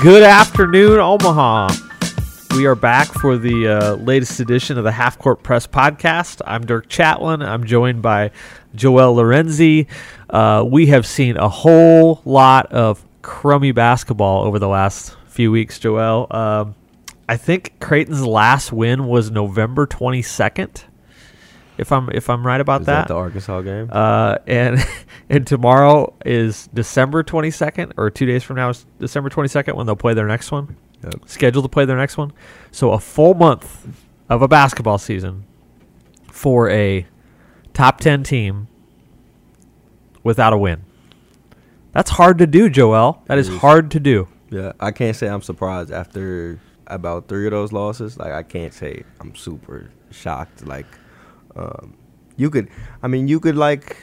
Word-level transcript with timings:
Good 0.00 0.22
afternoon, 0.22 1.00
Omaha. 1.00 1.70
We 2.54 2.66
are 2.66 2.76
back 2.76 3.08
for 3.08 3.36
the 3.36 3.66
uh, 3.66 3.94
latest 3.96 4.38
edition 4.38 4.78
of 4.78 4.84
the 4.84 4.92
Half 4.92 5.18
Court 5.18 5.42
Press 5.42 5.66
podcast. 5.66 6.40
I'm 6.46 6.64
Dirk 6.64 6.88
Chatwin. 6.88 7.44
I'm 7.44 7.64
joined 7.64 8.00
by 8.00 8.30
Joel 8.76 9.16
Lorenzi. 9.16 9.88
Uh, 10.30 10.64
we 10.64 10.86
have 10.86 11.04
seen 11.04 11.36
a 11.36 11.48
whole 11.48 12.22
lot 12.24 12.70
of 12.70 13.04
crummy 13.22 13.72
basketball 13.72 14.44
over 14.44 14.60
the 14.60 14.68
last 14.68 15.16
few 15.26 15.50
weeks, 15.50 15.80
Joel. 15.80 16.28
Um, 16.30 16.76
I 17.28 17.36
think 17.36 17.80
Creighton's 17.80 18.24
last 18.24 18.72
win 18.72 19.08
was 19.08 19.32
November 19.32 19.84
22nd. 19.84 20.84
If 21.78 21.92
I'm 21.92 22.08
if 22.10 22.28
I'm 22.28 22.44
right 22.46 22.60
about 22.60 22.80
Is 22.82 22.86
that, 22.86 23.02
that 23.02 23.08
the 23.08 23.16
Arkansas 23.16 23.60
game? 23.62 23.88
uh, 23.92 24.36
and 24.46 24.84
and 25.30 25.46
tomorrow 25.46 26.12
is 26.24 26.68
December 26.74 27.22
22nd, 27.22 27.92
or 27.96 28.10
two 28.10 28.26
days 28.26 28.42
from 28.42 28.56
now 28.56 28.70
is 28.70 28.84
December 28.98 29.30
22nd 29.30 29.74
when 29.74 29.86
they'll 29.86 29.96
play 29.96 30.14
their 30.14 30.26
next 30.26 30.50
one. 30.50 30.76
Yep. 31.04 31.14
Scheduled 31.26 31.64
to 31.64 31.68
play 31.68 31.84
their 31.84 31.96
next 31.96 32.16
one. 32.16 32.32
So 32.72 32.92
a 32.92 32.98
full 32.98 33.34
month 33.34 33.86
of 34.28 34.42
a 34.42 34.48
basketball 34.48 34.98
season 34.98 35.44
for 36.26 36.68
a 36.68 37.06
top 37.72 38.00
10 38.00 38.24
team 38.24 38.66
without 40.24 40.52
a 40.52 40.58
win. 40.58 40.82
That's 41.92 42.10
hard 42.10 42.38
to 42.38 42.46
do, 42.46 42.68
Joel. 42.68 43.22
That 43.26 43.38
is. 43.38 43.48
hard 43.48 43.90
to 43.92 44.00
do. 44.00 44.28
Yeah, 44.50 44.72
I 44.80 44.90
can't 44.90 45.16
say 45.16 45.28
I'm 45.28 45.42
surprised 45.42 45.90
after 45.92 46.60
about 46.86 47.28
three 47.28 47.46
of 47.46 47.52
those 47.52 47.72
losses. 47.72 48.18
Like 48.18 48.32
I 48.32 48.42
can't 48.42 48.72
say 48.74 49.04
I'm 49.20 49.34
super 49.34 49.90
shocked. 50.10 50.66
Like 50.66 50.86
um, 51.56 51.94
you 52.36 52.50
could, 52.50 52.68
I 53.02 53.08
mean, 53.08 53.28
you 53.28 53.40
could 53.40 53.56
like 53.56 53.96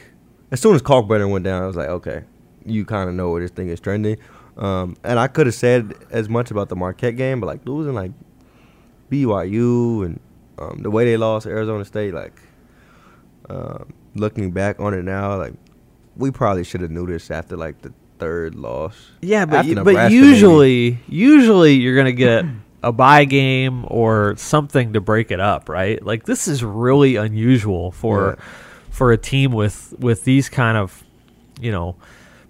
as 0.52 0.62
soon 0.62 0.76
as 0.76 0.82
Kalkbrenner 0.82 1.30
went 1.30 1.44
down, 1.44 1.64
I 1.64 1.68
was 1.68 1.76
like, 1.76 1.90
okay, 1.90 2.24
you 2.66 2.86
kind 2.86 3.10
of 3.10 3.16
know 3.16 3.32
where 3.32 3.42
this 3.42 3.52
thing 3.52 3.70
is 3.70 3.80
trending. 3.80 4.18
Um, 4.58 4.96
and 5.04 5.20
I 5.20 5.28
could 5.28 5.48
have 5.48 5.56
said 5.56 5.94
as 6.12 6.30
much 6.30 6.52
about 6.52 6.70
the 6.70 6.76
Marquette 6.76 7.18
game, 7.18 7.42
but 7.42 7.48
like 7.48 7.66
losing 7.66 7.94
like 7.94 8.12
BYU 9.12 10.06
and 10.06 10.20
um, 10.58 10.80
the 10.82 10.90
way 10.90 11.06
they 11.06 11.18
lost 11.18 11.46
Arizona 11.46 11.84
State, 11.84 12.14
like 12.14 12.40
um, 13.50 13.94
looking 14.16 14.52
back 14.52 14.80
on 14.80 14.94
it 14.94 15.04
now, 15.04 15.38
like 15.38 15.54
we 16.16 16.32
probably 16.32 16.64
should 16.64 16.82
have 16.82 16.92
knew 16.92 17.06
this 17.06 17.30
after 17.30 17.58
like 17.58 17.82
the 17.82 17.94
third 18.20 18.56
loss. 18.56 19.12
Yeah, 19.22 19.46
but 19.46 19.66
you, 19.66 19.84
but 19.84 20.10
usually 20.10 21.00
usually 21.08 21.74
you're 21.74 21.98
gonna 21.98 22.14
get 22.14 22.46
a 22.86 22.92
buy 22.92 23.26
game 23.26 23.84
or 23.88 24.36
something 24.38 24.94
to 24.94 25.02
break 25.02 25.32
it 25.32 25.40
up, 25.40 25.68
right? 25.70 26.02
Like 26.06 26.26
this 26.26 26.48
is 26.48 26.64
really 26.64 27.16
unusual 27.16 27.92
for 27.92 28.38
Yeah. 28.38 28.44
for 28.92 29.12
a 29.12 29.18
team 29.18 29.52
with 29.52 29.94
with 30.00 30.24
these 30.24 30.48
kind 30.50 30.78
of 30.78 31.04
you 31.60 31.72
know 31.72 31.96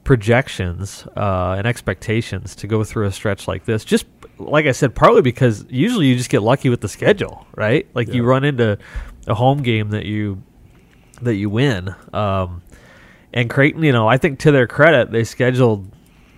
projections 0.04 1.08
uh, 1.18 1.56
and 1.58 1.66
expectations 1.68 2.56
to 2.56 2.68
go 2.68 2.84
through 2.84 3.08
a 3.08 3.12
stretch 3.12 3.48
like 3.48 3.66
this. 3.66 3.84
Just 3.84 4.06
like 4.38 4.66
I 4.66 4.72
said, 4.72 4.94
partly 4.96 5.22
because 5.22 5.66
usually 5.70 6.06
you 6.08 6.16
just 6.16 6.30
get 6.30 6.42
lucky 6.42 6.70
with 6.70 6.82
the 6.82 6.90
schedule, 6.90 7.48
right? 7.56 7.88
Like 7.94 8.14
you 8.14 8.24
run 8.24 8.44
into 8.44 8.78
a 9.28 9.34
home 9.34 9.64
game 9.64 9.90
that 9.90 10.06
you 10.06 10.42
that 11.22 11.36
you 11.36 11.50
win. 11.50 11.96
Um, 12.14 12.62
and 13.34 13.50
Creighton, 13.50 13.84
you 13.84 13.92
know, 13.92 14.08
I 14.08 14.18
think 14.18 14.40
to 14.40 14.52
their 14.52 14.68
credit, 14.68 15.12
they 15.12 15.24
scheduled 15.24 15.90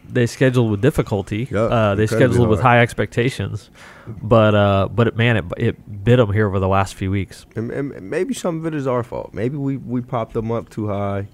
they 0.09 0.25
scheduled 0.25 0.71
with 0.71 0.81
difficulty. 0.81 1.47
Yeah, 1.51 1.63
uh, 1.63 1.95
they 1.95 2.07
scheduled 2.07 2.49
with 2.49 2.61
high 2.61 2.81
expectations, 2.81 3.69
but 4.07 4.55
uh, 4.55 4.87
but 4.89 5.07
it, 5.07 5.17
man, 5.17 5.37
it 5.37 5.45
it 5.57 6.03
bit 6.03 6.17
them 6.17 6.31
here 6.33 6.47
over 6.47 6.59
the 6.59 6.67
last 6.67 6.95
few 6.95 7.11
weeks. 7.11 7.45
And, 7.55 7.71
and 7.71 8.09
maybe 8.09 8.33
some 8.33 8.59
of 8.59 8.65
it 8.65 8.73
is 8.73 8.87
our 8.87 9.03
fault. 9.03 9.33
Maybe 9.33 9.57
we, 9.57 9.77
we 9.77 10.01
popped 10.01 10.33
them 10.33 10.51
up 10.51 10.69
too 10.69 10.87
high. 10.87 11.27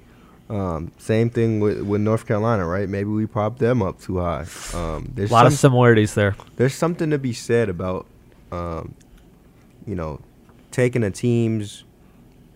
Um, 0.50 0.92
same 0.98 1.30
thing 1.30 1.60
with, 1.62 1.82
with 1.82 2.02
North 2.02 2.28
Carolina, 2.28 2.66
right? 2.68 2.88
Maybe 2.90 3.10
we 3.10 3.26
popped 3.26 3.60
them 3.60 3.82
up 3.82 4.02
too 4.02 4.20
high. 4.20 4.46
Um, 4.74 5.06
A 5.06 5.16
there's 5.16 5.32
lot 5.32 5.46
of 5.46 5.54
similarities 5.54 6.16
there. 6.16 6.36
there's 6.58 6.76
something 6.76 7.10
to 7.12 7.18
be 7.18 7.34
said 7.34 7.70
about, 7.70 8.06
um, 8.52 8.94
you 9.88 9.96
know, 9.96 10.20
taking 10.72 11.04
a 11.04 11.12
team's 11.12 11.86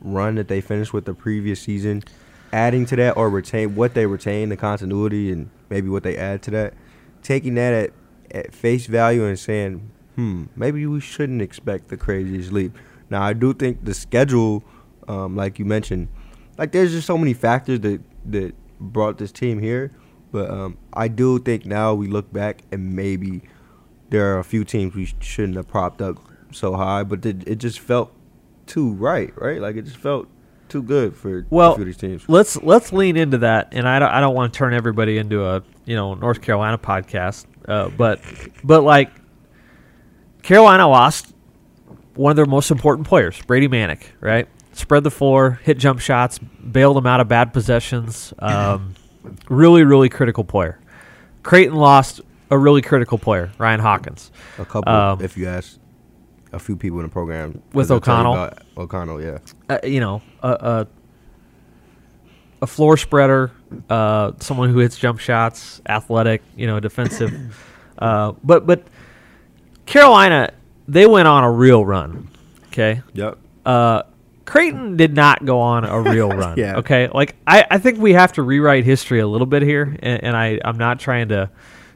run 0.02 0.36
that 0.36 0.48
they 0.48 0.62
finished 0.62 0.94
with 0.94 1.06
the 1.06 1.14
previous 1.14 1.62
season, 1.62 2.04
adding 2.52 2.86
to 2.88 2.96
that 2.96 3.18
or 3.18 3.30
retain 3.30 3.76
what 3.76 3.94
they 3.94 4.06
retain, 4.06 4.50
the 4.50 4.58
continuity, 4.58 5.32
and 5.32 5.50
maybe 5.70 5.90
what 5.90 6.04
they 6.04 6.18
add 6.18 6.42
to 6.44 6.52
that, 6.52 6.74
taking 7.22 7.56
that 7.56 7.74
at, 7.74 7.94
at 8.32 8.54
face 8.54 8.86
value 8.86 9.26
and 9.26 9.38
saying, 9.38 9.92
hmm, 10.16 10.46
maybe 10.56 10.86
we 10.86 11.00
shouldn't 11.00 11.42
expect 11.42 11.90
the 11.90 11.98
craziest 11.98 12.52
leap. 12.52 12.78
Now, 13.10 13.22
I 13.22 13.34
do 13.34 13.54
think 13.54 13.86
the 13.86 13.94
schedule, 13.94 14.64
um, 15.08 15.36
like 15.36 15.60
you 15.60 15.66
mentioned, 15.66 16.08
like 16.58 16.72
there's 16.72 16.92
just 16.92 17.08
so 17.08 17.18
many 17.18 17.34
factors 17.34 17.80
that 17.82 18.02
that 18.26 18.54
brought 18.80 19.18
this 19.18 19.32
team 19.32 19.60
here. 19.60 19.92
But 20.32 20.50
um, 20.50 20.78
I 20.94 21.08
do 21.08 21.40
think 21.40 21.66
now 21.66 21.94
we 21.94 22.08
look 22.08 22.32
back 22.34 22.64
and 22.72 22.96
maybe 22.96 23.44
there 24.10 24.36
are 24.36 24.40
a 24.40 24.44
few 24.44 24.64
teams 24.64 24.94
we 24.94 25.14
shouldn't 25.20 25.56
have 25.56 25.68
propped 25.68 26.02
up 26.02 26.18
so 26.52 26.76
high, 26.76 27.04
but 27.04 27.26
it, 27.26 27.48
it 27.48 27.56
just 27.56 27.80
felt 27.80 28.14
too 28.66 28.92
right, 28.94 29.34
right? 29.40 29.62
Like 29.62 29.76
it 29.76 29.84
just 29.84 29.98
felt 29.98 30.28
too 30.70 30.84
good 30.84 31.16
for 31.16 31.46
Well, 31.50 31.76
a 31.80 31.84
these 31.84 31.98
teams. 31.98 32.24
Let's 32.28 32.62
let's 32.62 32.94
lean 32.94 33.18
into 33.18 33.40
that, 33.40 33.70
and 33.72 33.88
I 33.88 34.00
don't 34.00 34.10
I 34.10 34.20
don't 34.20 34.36
want 34.36 34.54
to 34.54 34.58
turn 34.58 34.74
everybody 34.74 35.18
into 35.18 35.46
a 35.46 35.64
you 35.86 35.96
know 35.96 36.14
North 36.14 36.42
Carolina 36.42 36.78
podcast, 36.78 37.46
uh, 37.68 37.90
but 37.90 38.22
but 38.64 38.84
like 38.84 39.12
Carolina 40.44 40.88
lost 40.88 41.34
one 42.16 42.32
of 42.32 42.36
their 42.36 42.46
most 42.46 42.72
important 42.72 43.08
players, 43.08 43.42
Brady 43.44 43.68
Manek, 43.68 44.04
right? 44.20 44.48
Spread 44.74 45.04
the 45.04 45.12
floor, 45.12 45.60
hit 45.64 45.78
jump 45.78 46.00
shots, 46.00 46.40
bailed 46.40 46.98
them 46.98 47.08
out 47.08 47.20
of 47.20 47.28
bad 47.28 47.54
possessions. 47.54 48.34
Um, 48.40 48.96
really, 49.50 49.84
really 49.84 50.10
critical 50.10 50.44
player. 50.44 50.80
Creighton 51.44 51.76
lost 51.76 52.22
a 52.52 52.58
really 52.58 52.82
critical 52.82 53.18
player, 53.18 53.52
Ryan 53.58 53.80
Hawkins. 53.80 54.32
A 54.60 54.66
couple, 54.66 54.92
um, 54.92 55.22
if 55.22 55.38
you 55.38 55.48
ask 55.48 55.80
a 56.58 56.60
few 56.60 56.76
people 56.76 57.00
in 57.00 57.04
the 57.04 57.12
program 57.12 57.62
With 57.72 57.88
they'll 57.88 58.02
tell 58.02 58.22
you 58.22 58.28
O'Connell? 58.28 58.58
O'Connell, 58.78 59.22
yeah, 59.22 59.38
uh, 59.70 59.80
you 59.84 60.02
know, 60.02 60.22
a, 60.44 60.50
a 60.50 60.88
a 62.64 62.68
floor 62.68 62.98
spreader, 62.98 63.52
uh, 63.90 64.32
someone 64.40 64.72
who 64.72 64.80
hits 64.80 64.98
jump 64.98 65.20
shots, 65.20 65.82
athletic, 65.88 66.42
you 66.56 66.68
know, 66.68 66.80
defensive. 66.80 67.34
uh, 68.00 68.34
but 68.44 68.66
but 68.66 68.84
Carolina, 69.86 70.52
they 70.88 71.06
went 71.06 71.28
on 71.28 71.44
a 71.44 71.52
real 71.52 71.86
run. 71.86 72.30
Okay, 72.68 73.02
yep, 73.14 73.38
uh, 73.66 74.04
Creighton 74.46 74.98
did 74.98 75.14
not 75.14 75.46
go 75.46 75.60
on 75.60 75.86
a 75.86 76.02
real 76.02 76.30
run. 76.44 76.58
Yeah. 76.58 76.78
Okay, 76.78 77.10
like 77.10 77.36
I, 77.46 77.66
I 77.70 77.78
think 77.78 78.00
we 78.00 78.14
have 78.14 78.34
to 78.34 78.44
rewrite 78.44 78.86
history 78.86 79.20
a 79.20 79.28
little 79.28 79.48
bit 79.48 79.62
here, 79.62 79.96
and, 80.02 80.24
and 80.24 80.38
I 80.38 80.60
I'm 80.66 80.78
not 80.78 81.00
trying 81.00 81.30
to, 81.30 81.50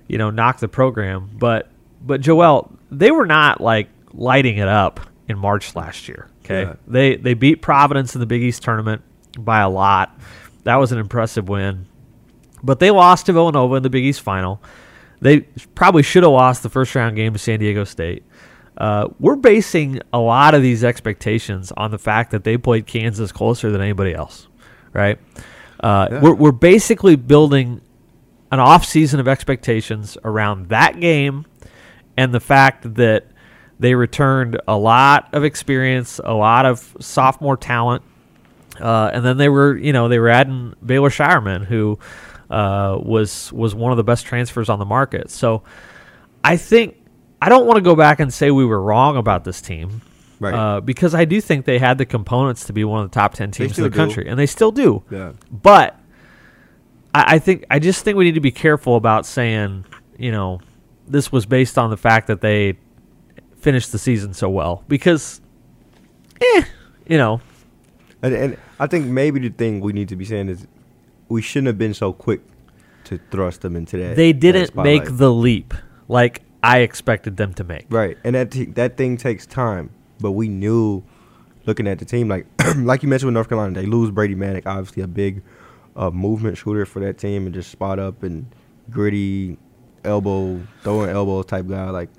you 0.08 0.18
know, 0.18 0.30
knock 0.30 0.60
the 0.60 0.68
program, 0.68 1.30
but 1.34 1.70
but 2.06 2.22
Joel, 2.22 2.72
they 2.92 3.10
were 3.10 3.26
not 3.26 3.62
like 3.62 3.88
lighting 4.14 4.58
it 4.58 4.68
up 4.68 5.00
in 5.28 5.38
March 5.38 5.76
last 5.76 6.08
year. 6.08 6.28
Okay, 6.44 6.64
Yeah. 6.64 6.74
they 6.88 7.16
they 7.16 7.34
beat 7.34 7.62
Providence 7.62 8.16
in 8.16 8.20
the 8.20 8.26
Big 8.28 8.42
East 8.42 8.64
tournament 8.64 9.02
by 9.38 9.60
a 9.62 9.70
lot. 9.70 10.18
That 10.64 10.76
was 10.76 10.92
an 10.92 11.00
impressive 11.00 11.48
win, 11.50 11.86
but 12.64 12.80
they 12.80 12.92
lost 12.92 13.28
to 13.28 13.34
Villanova 13.34 13.76
in 13.76 13.84
the 13.84 13.90
Big 13.90 14.04
East 14.06 14.22
final. 14.22 14.62
They 15.22 15.42
probably 15.76 16.04
should 16.04 16.24
have 16.24 16.32
lost 16.32 16.64
the 16.64 16.70
first 16.70 16.94
round 16.96 17.16
game 17.16 17.34
to 17.34 17.40
San 17.40 17.60
Diego 17.60 17.84
State. 17.84 18.24
Uh, 18.78 19.08
we're 19.20 19.36
basing 19.36 20.00
a 20.12 20.18
lot 20.18 20.56
of 20.56 20.62
these 20.64 20.84
expectations 20.84 21.72
on 21.78 21.92
the 21.92 22.00
fact 22.00 22.32
that 22.32 22.44
they 22.44 22.58
played 22.58 22.88
Kansas 22.88 23.32
closer 23.32 23.70
than 23.72 23.82
anybody 23.82 24.14
else, 24.14 24.48
right? 24.94 25.20
Uh, 25.80 26.08
Yeah. 26.12 26.20
we're, 26.22 26.34
we're 26.34 26.52
basically 26.52 27.16
building 27.16 27.82
an 28.52 28.60
off 28.60 28.84
season 28.86 29.20
of 29.20 29.28
expectations 29.28 30.18
around 30.24 30.70
that 30.70 31.00
game 31.00 31.46
and 32.18 32.34
the 32.34 32.40
fact 32.40 32.96
that 32.96 33.26
they 33.82 33.96
returned 33.96 34.62
a 34.68 34.78
lot 34.78 35.34
of 35.34 35.44
experience, 35.44 36.22
a 36.24 36.34
lot 36.34 36.68
of 36.68 36.96
sophomore 37.00 37.58
talent, 37.58 38.04
uh, 38.80 39.10
and 39.12 39.26
then 39.26 39.38
they 39.38 39.50
were, 39.50 39.76
you 39.76 39.92
know, 39.92 40.08
they 40.08 40.20
were 40.20 40.30
adding 40.30 40.76
Baylor 40.86 41.10
Scheierman, 41.10 41.66
who 41.66 41.98
uh, 42.52 43.00
was 43.02 43.52
was 43.52 43.74
one 43.74 43.92
of 43.92 43.98
the 43.98 44.04
best 44.04 44.26
transfers 44.28 44.70
on 44.70 44.78
the 44.78 44.86
market. 44.86 45.32
So 45.32 45.64
I 46.44 46.58
think 46.58 46.96
I 47.42 47.50
don't 47.50 47.66
want 47.66 47.78
to 47.78 47.82
go 47.82 47.96
back 47.96 48.20
and 48.20 48.32
say 48.32 48.52
we 48.52 48.66
were 48.66 48.82
wrong 48.82 49.18
about 49.18 49.46
this 49.46 49.62
team, 49.62 50.02
Right. 50.40 50.54
Uh, 50.54 50.82
because 50.82 51.16
I 51.16 51.26
do 51.26 51.42
think 51.42 51.66
they 51.66 51.80
had 51.80 51.98
the 51.98 52.06
components 52.06 52.66
to 52.66 52.74
be 52.74 52.84
one 52.84 53.04
of 53.04 53.10
the 53.10 53.16
top 53.16 53.34
ten 53.34 53.50
teams 53.50 53.80
in 53.80 53.84
the 53.84 53.90
do. 53.90 53.96
country, 53.96 54.28
and 54.28 54.38
they 54.38 54.46
still 54.48 54.72
do. 54.72 55.04
yeah, 55.10 55.34
But 55.52 56.00
I, 57.16 57.36
I 57.36 57.40
think 57.40 57.66
I 57.72 57.80
just 57.80 58.04
think 58.04 58.16
we 58.16 58.26
need 58.26 58.36
to 58.36 58.42
be 58.42 58.52
careful 58.52 58.96
about 58.96 59.26
saying, 59.26 59.86
you 60.18 60.32
know, 60.32 60.62
this 61.08 61.32
was 61.32 61.48
based 61.48 61.80
on 61.80 61.90
the 61.90 61.98
fact 61.98 62.28
that 62.28 62.42
they 62.42 62.78
finished 63.62 63.92
the 63.92 64.00
season 64.00 64.34
so 64.34 64.50
well 64.50 64.84
because, 64.88 65.40
eh, 66.42 66.64
you 67.08 67.18
know, 67.18 67.42
and, 68.22 68.34
and 68.34 68.58
I 68.80 68.88
think 68.88 69.06
maybe 69.08 69.40
the 69.40 69.50
thing 69.50 69.80
we 69.80 69.94
need 69.94 70.10
to 70.10 70.16
be 70.16 70.26
saying 70.26 70.50
is 70.50 70.68
we 71.30 71.42
shouldn't 71.42 71.68
have 71.68 71.78
been 71.78 71.94
so 71.94 72.14
quick 72.14 72.42
to 73.06 73.20
thrust 73.32 73.62
them 73.62 73.76
into 73.76 73.98
that. 73.98 74.16
they 74.16 74.34
didn't 74.34 74.76
make 74.76 75.06
the 75.18 75.32
leap 75.32 75.74
like 76.08 76.42
I 76.64 76.80
expected 76.80 77.38
them 77.38 77.54
to 77.56 77.64
make. 77.64 77.88
Right, 77.90 78.18
and 78.24 78.36
that 78.36 78.52
t- 78.52 78.66
that 78.66 78.98
thing 78.98 79.18
takes 79.18 79.46
time. 79.46 79.92
But 80.20 80.32
we 80.32 80.48
knew, 80.48 81.04
looking 81.66 81.88
at 81.88 81.98
the 82.00 82.06
team, 82.06 82.28
like 82.28 82.46
like 82.78 83.02
you 83.02 83.10
mentioned 83.10 83.28
with 83.28 83.34
North 83.34 83.50
Carolina, 83.50 83.74
they 83.74 83.88
lose 83.88 84.12
Brady 84.12 84.36
Manek, 84.36 84.66
obviously 84.66 85.02
a 85.02 85.08
big 85.08 85.42
uh, 85.96 86.12
movement 86.12 86.58
shooter 86.58 86.86
for 86.86 87.00
that 87.00 87.18
team, 87.18 87.46
and 87.46 87.56
just 87.56 87.72
spot 87.72 87.98
up 87.98 88.22
and 88.24 88.46
gritty, 88.92 89.58
elbow 90.04 90.62
throwing 90.84 91.10
elbows 91.10 91.48
type 91.48 91.68
guy. 91.68 91.90
Like, 91.90 92.10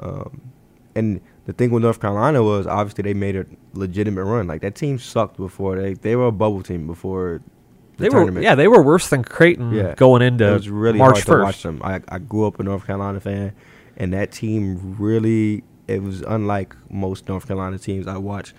um, 0.00 0.42
and 0.96 1.20
the 1.44 1.52
thing 1.52 1.70
with 1.70 1.82
North 1.84 2.00
Carolina 2.00 2.42
was 2.42 2.66
obviously 2.66 3.02
they 3.02 3.14
made 3.14 3.36
a 3.36 3.46
legitimate 3.74 4.24
run. 4.24 4.46
Like 4.48 4.62
that 4.62 4.74
team 4.74 4.98
sucked 4.98 5.36
before 5.36 5.80
they 5.80 5.94
they 5.94 6.16
were 6.16 6.26
a 6.26 6.32
bubble 6.32 6.62
team 6.62 6.86
before 6.88 7.40
the 7.96 8.04
they 8.04 8.08
tournament. 8.08 8.36
were 8.36 8.42
yeah 8.42 8.54
they 8.56 8.66
were 8.68 8.82
worse 8.82 9.08
than 9.08 9.22
Creighton 9.22 9.72
Yeah. 9.72 9.94
going 9.94 10.22
into 10.22 10.46
it 10.48 10.52
was 10.52 10.68
really 10.68 10.98
March 10.98 11.22
hard 11.24 11.38
to 11.40 11.44
watch 11.44 11.62
them. 11.62 11.80
I, 11.84 12.00
I 12.08 12.18
grew 12.18 12.46
up 12.46 12.58
a 12.58 12.62
North 12.64 12.86
Carolina 12.86 13.20
fan, 13.20 13.52
and 13.96 14.12
that 14.12 14.32
team 14.32 14.96
really 14.98 15.62
it 15.86 16.02
was 16.02 16.22
unlike 16.22 16.74
most 16.90 17.28
North 17.28 17.46
Carolina 17.46 17.78
teams 17.78 18.08
I 18.08 18.16
watched, 18.16 18.54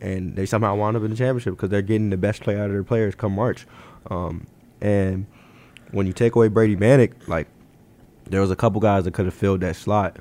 and 0.00 0.34
they 0.34 0.46
somehow 0.46 0.74
wound 0.74 0.96
up 0.96 1.04
in 1.04 1.10
the 1.10 1.16
championship 1.16 1.54
because 1.54 1.70
they're 1.70 1.80
getting 1.82 2.10
the 2.10 2.16
best 2.16 2.42
play 2.42 2.58
out 2.58 2.66
of 2.66 2.72
their 2.72 2.82
players 2.82 3.14
come 3.14 3.34
March, 3.36 3.66
um, 4.10 4.46
and 4.80 5.26
when 5.92 6.06
you 6.08 6.12
take 6.12 6.34
away 6.34 6.48
Brady 6.48 6.74
Bannock, 6.74 7.28
like 7.28 7.46
there 8.28 8.40
was 8.40 8.50
a 8.50 8.56
couple 8.56 8.80
guys 8.80 9.04
that 9.04 9.14
could 9.14 9.26
have 9.26 9.34
filled 9.34 9.60
that 9.60 9.76
slot, 9.76 10.16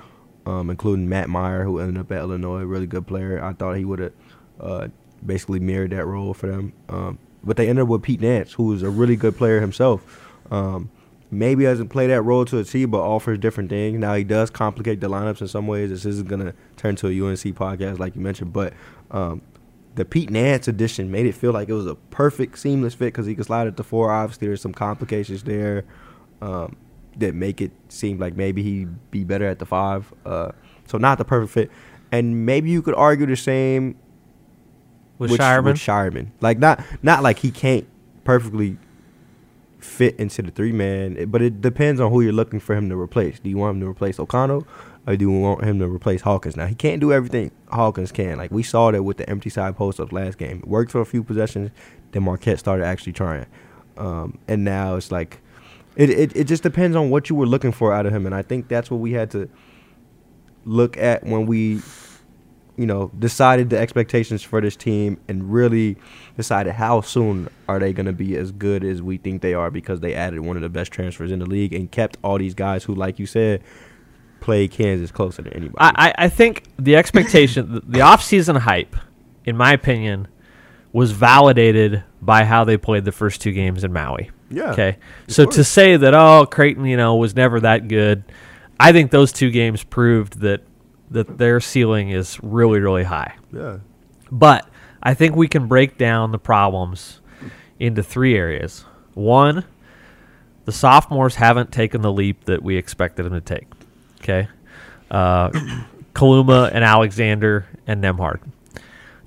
um, 0.45 0.69
including 0.69 1.07
Matt 1.07 1.29
Meyer, 1.29 1.63
who 1.63 1.79
ended 1.79 1.99
up 1.99 2.11
at 2.11 2.19
Illinois, 2.19 2.63
really 2.63 2.87
good 2.87 3.07
player. 3.07 3.43
I 3.43 3.53
thought 3.53 3.73
he 3.77 3.85
would 3.85 3.99
have 3.99 4.13
uh, 4.59 4.87
basically 5.25 5.59
mirrored 5.59 5.91
that 5.91 6.05
role 6.05 6.33
for 6.33 6.47
them. 6.47 6.73
Um, 6.89 7.19
but 7.43 7.57
they 7.57 7.69
ended 7.69 7.83
up 7.83 7.89
with 7.89 8.03
Pete 8.03 8.21
Nance, 8.21 8.53
who 8.53 8.73
is 8.73 8.83
a 8.83 8.89
really 8.89 9.15
good 9.15 9.35
player 9.37 9.59
himself. 9.61 10.29
Um, 10.51 10.89
maybe 11.31 11.63
doesn't 11.63 11.89
play 11.89 12.07
that 12.07 12.21
role 12.21 12.45
to 12.45 12.59
a 12.59 12.63
T, 12.63 12.85
but 12.85 12.99
offers 12.99 13.39
different 13.39 13.69
things. 13.69 13.97
Now 13.99 14.13
he 14.15 14.23
does 14.23 14.49
complicate 14.49 14.99
the 14.99 15.09
lineups 15.09 15.41
in 15.41 15.47
some 15.47 15.65
ways. 15.67 15.89
This 15.89 16.05
isn't 16.05 16.27
gonna 16.27 16.53
turn 16.77 16.95
to 16.97 17.07
a 17.07 17.09
UNC 17.09 17.39
podcast 17.55 17.99
like 17.99 18.15
you 18.15 18.21
mentioned, 18.21 18.53
but 18.53 18.73
um, 19.09 19.41
the 19.95 20.05
Pete 20.05 20.29
Nance 20.29 20.67
addition 20.67 21.11
made 21.11 21.25
it 21.25 21.33
feel 21.33 21.51
like 21.51 21.69
it 21.69 21.73
was 21.73 21.87
a 21.87 21.95
perfect 21.95 22.59
seamless 22.59 22.93
fit 22.93 23.05
because 23.05 23.25
he 23.25 23.35
could 23.35 23.45
slide 23.45 23.67
at 23.67 23.77
the 23.77 23.83
four. 23.83 24.11
Obviously, 24.11 24.47
there's 24.47 24.61
some 24.61 24.73
complications 24.73 25.43
there 25.43 25.85
um, 26.41 26.75
that 27.17 27.35
make 27.35 27.61
it 27.61 27.71
seem 27.89 28.19
like 28.19 28.35
maybe 28.35 28.63
he'd 28.63 29.11
be 29.11 29.23
better 29.23 29.45
at 29.45 29.59
the 29.59 29.65
five. 29.65 30.13
Uh, 30.25 30.51
so 30.87 30.97
not 30.97 31.17
the 31.17 31.25
perfect 31.25 31.53
fit. 31.53 31.71
And 32.11 32.45
maybe 32.45 32.69
you 32.69 32.81
could 32.81 32.95
argue 32.95 33.25
the 33.25 33.35
same 33.35 33.95
with 35.17 35.31
with 35.31 35.39
Scheierman. 35.39 35.63
With 35.63 35.77
Scheierman. 35.77 36.27
Like 36.41 36.59
not 36.59 36.83
not 37.01 37.23
like 37.23 37.39
he 37.39 37.51
can't 37.51 37.87
perfectly 38.23 38.77
fit 39.79 40.15
into 40.17 40.41
the 40.41 40.51
three 40.51 40.71
man, 40.71 41.29
but 41.29 41.41
it 41.41 41.61
depends 41.61 41.99
on 41.99 42.11
who 42.11 42.21
you're 42.21 42.33
looking 42.33 42.59
for 42.59 42.75
him 42.75 42.89
to 42.89 42.99
replace. 42.99 43.39
Do 43.39 43.49
you 43.49 43.57
want 43.57 43.75
him 43.75 43.81
to 43.81 43.87
replace 43.87 44.19
O'Connell, 44.19 44.67
or 45.07 45.15
do 45.15 45.25
you 45.25 45.31
want 45.31 45.63
him 45.63 45.79
to 45.79 45.87
replace 45.87 46.21
Hawkins? 46.21 46.55
Now 46.55 46.67
he 46.67 46.75
can't 46.75 46.99
do 46.99 47.11
everything 47.13 47.51
Hawkins 47.69 48.11
can. 48.11 48.37
Like 48.37 48.51
we 48.51 48.63
saw 48.63 48.91
that 48.91 49.03
with 49.03 49.17
the 49.17 49.29
empty 49.29 49.49
side 49.49 49.75
post 49.77 49.99
ups 49.99 50.11
last 50.11 50.37
game. 50.37 50.59
It 50.59 50.67
worked 50.67 50.91
for 50.91 51.01
a 51.01 51.05
few 51.05 51.23
possessions. 51.23 51.71
Then 52.11 52.23
Marquette 52.23 52.59
started 52.59 52.85
actually 52.85 53.13
trying, 53.13 53.45
um, 53.97 54.37
and 54.47 54.63
now 54.63 54.95
it's 54.95 55.11
like. 55.11 55.41
It, 56.01 56.09
it 56.09 56.35
it 56.35 56.43
just 56.45 56.63
depends 56.63 56.95
on 56.95 57.09
what 57.09 57.29
you 57.29 57.35
were 57.35 57.45
looking 57.45 57.71
for 57.71 57.93
out 57.93 58.05
of 58.05 58.13
him, 58.13 58.25
and 58.25 58.33
I 58.33 58.41
think 58.41 58.67
that's 58.67 58.89
what 58.89 58.99
we 58.99 59.11
had 59.11 59.29
to 59.31 59.49
look 60.65 60.97
at 60.97 61.23
when 61.23 61.45
we 61.45 61.81
you 62.77 62.87
know, 62.87 63.11
decided 63.19 63.69
the 63.69 63.77
expectations 63.77 64.41
for 64.41 64.59
this 64.61 64.75
team 64.75 65.19
and 65.27 65.51
really 65.53 65.97
decided 66.37 66.73
how 66.73 67.01
soon 67.01 67.47
are 67.67 67.77
they 67.79 67.93
going 67.93 68.05
to 68.05 68.13
be 68.13 68.35
as 68.37 68.51
good 68.51 68.83
as 68.83 69.01
we 69.03 69.17
think 69.17 69.41
they 69.41 69.53
are 69.53 69.69
because 69.69 69.99
they 69.99 70.15
added 70.15 70.39
one 70.39 70.55
of 70.55 70.63
the 70.63 70.69
best 70.69 70.91
transfers 70.91 71.31
in 71.31 71.37
the 71.39 71.45
league 71.45 71.73
and 71.73 71.91
kept 71.91 72.17
all 72.23 72.39
these 72.39 72.55
guys 72.55 72.83
who, 72.85 72.95
like 72.95 73.19
you 73.19 73.25
said, 73.27 73.61
play 74.39 74.67
Kansas 74.67 75.11
closer 75.11 75.41
than 75.43 75.53
anybody. 75.53 75.75
I, 75.79 75.91
I- 76.07 76.25
I 76.25 76.29
think 76.29 76.63
the 76.79 76.95
expectation, 76.95 77.73
the, 77.73 77.81
the 77.81 77.99
offseason 77.99 78.57
hype, 78.57 78.95
in 79.45 79.57
my 79.57 79.73
opinion, 79.73 80.27
was 80.93 81.11
validated 81.11 82.03
by 82.21 82.45
how 82.45 82.63
they 82.63 82.77
played 82.77 83.05
the 83.05 83.11
first 83.11 83.41
two 83.41 83.51
games 83.51 83.83
in 83.83 83.93
Maui. 83.93 84.31
Yeah. 84.51 84.71
Okay. 84.71 84.97
So 85.27 85.45
to 85.45 85.63
say 85.63 85.97
that, 85.97 86.13
oh, 86.13 86.45
Creighton, 86.45 86.85
you 86.85 86.97
know, 86.97 87.15
was 87.15 87.35
never 87.35 87.59
that 87.61 87.87
good, 87.87 88.23
I 88.79 88.91
think 88.91 89.11
those 89.11 89.31
two 89.31 89.51
games 89.51 89.83
proved 89.83 90.39
that 90.41 90.61
that 91.11 91.37
their 91.37 91.59
ceiling 91.59 92.09
is 92.09 92.39
really, 92.41 92.79
really 92.79 93.03
high. 93.03 93.35
Yeah. 93.51 93.79
But 94.31 94.67
I 95.03 95.13
think 95.13 95.35
we 95.35 95.47
can 95.47 95.67
break 95.67 95.97
down 95.97 96.31
the 96.31 96.39
problems 96.39 97.19
into 97.79 98.01
three 98.01 98.35
areas. 98.37 98.85
One, 99.13 99.65
the 100.65 100.71
sophomores 100.71 101.35
haven't 101.35 101.71
taken 101.71 102.01
the 102.01 102.11
leap 102.11 102.45
that 102.45 102.63
we 102.63 102.77
expected 102.77 103.23
them 103.23 103.33
to 103.33 103.41
take. 103.41 103.67
Okay. 104.21 104.47
Uh, 105.09 105.49
Kaluma 106.13 106.71
and 106.73 106.83
Alexander 106.83 107.67
and 107.87 108.03
Nembhard. 108.03 108.39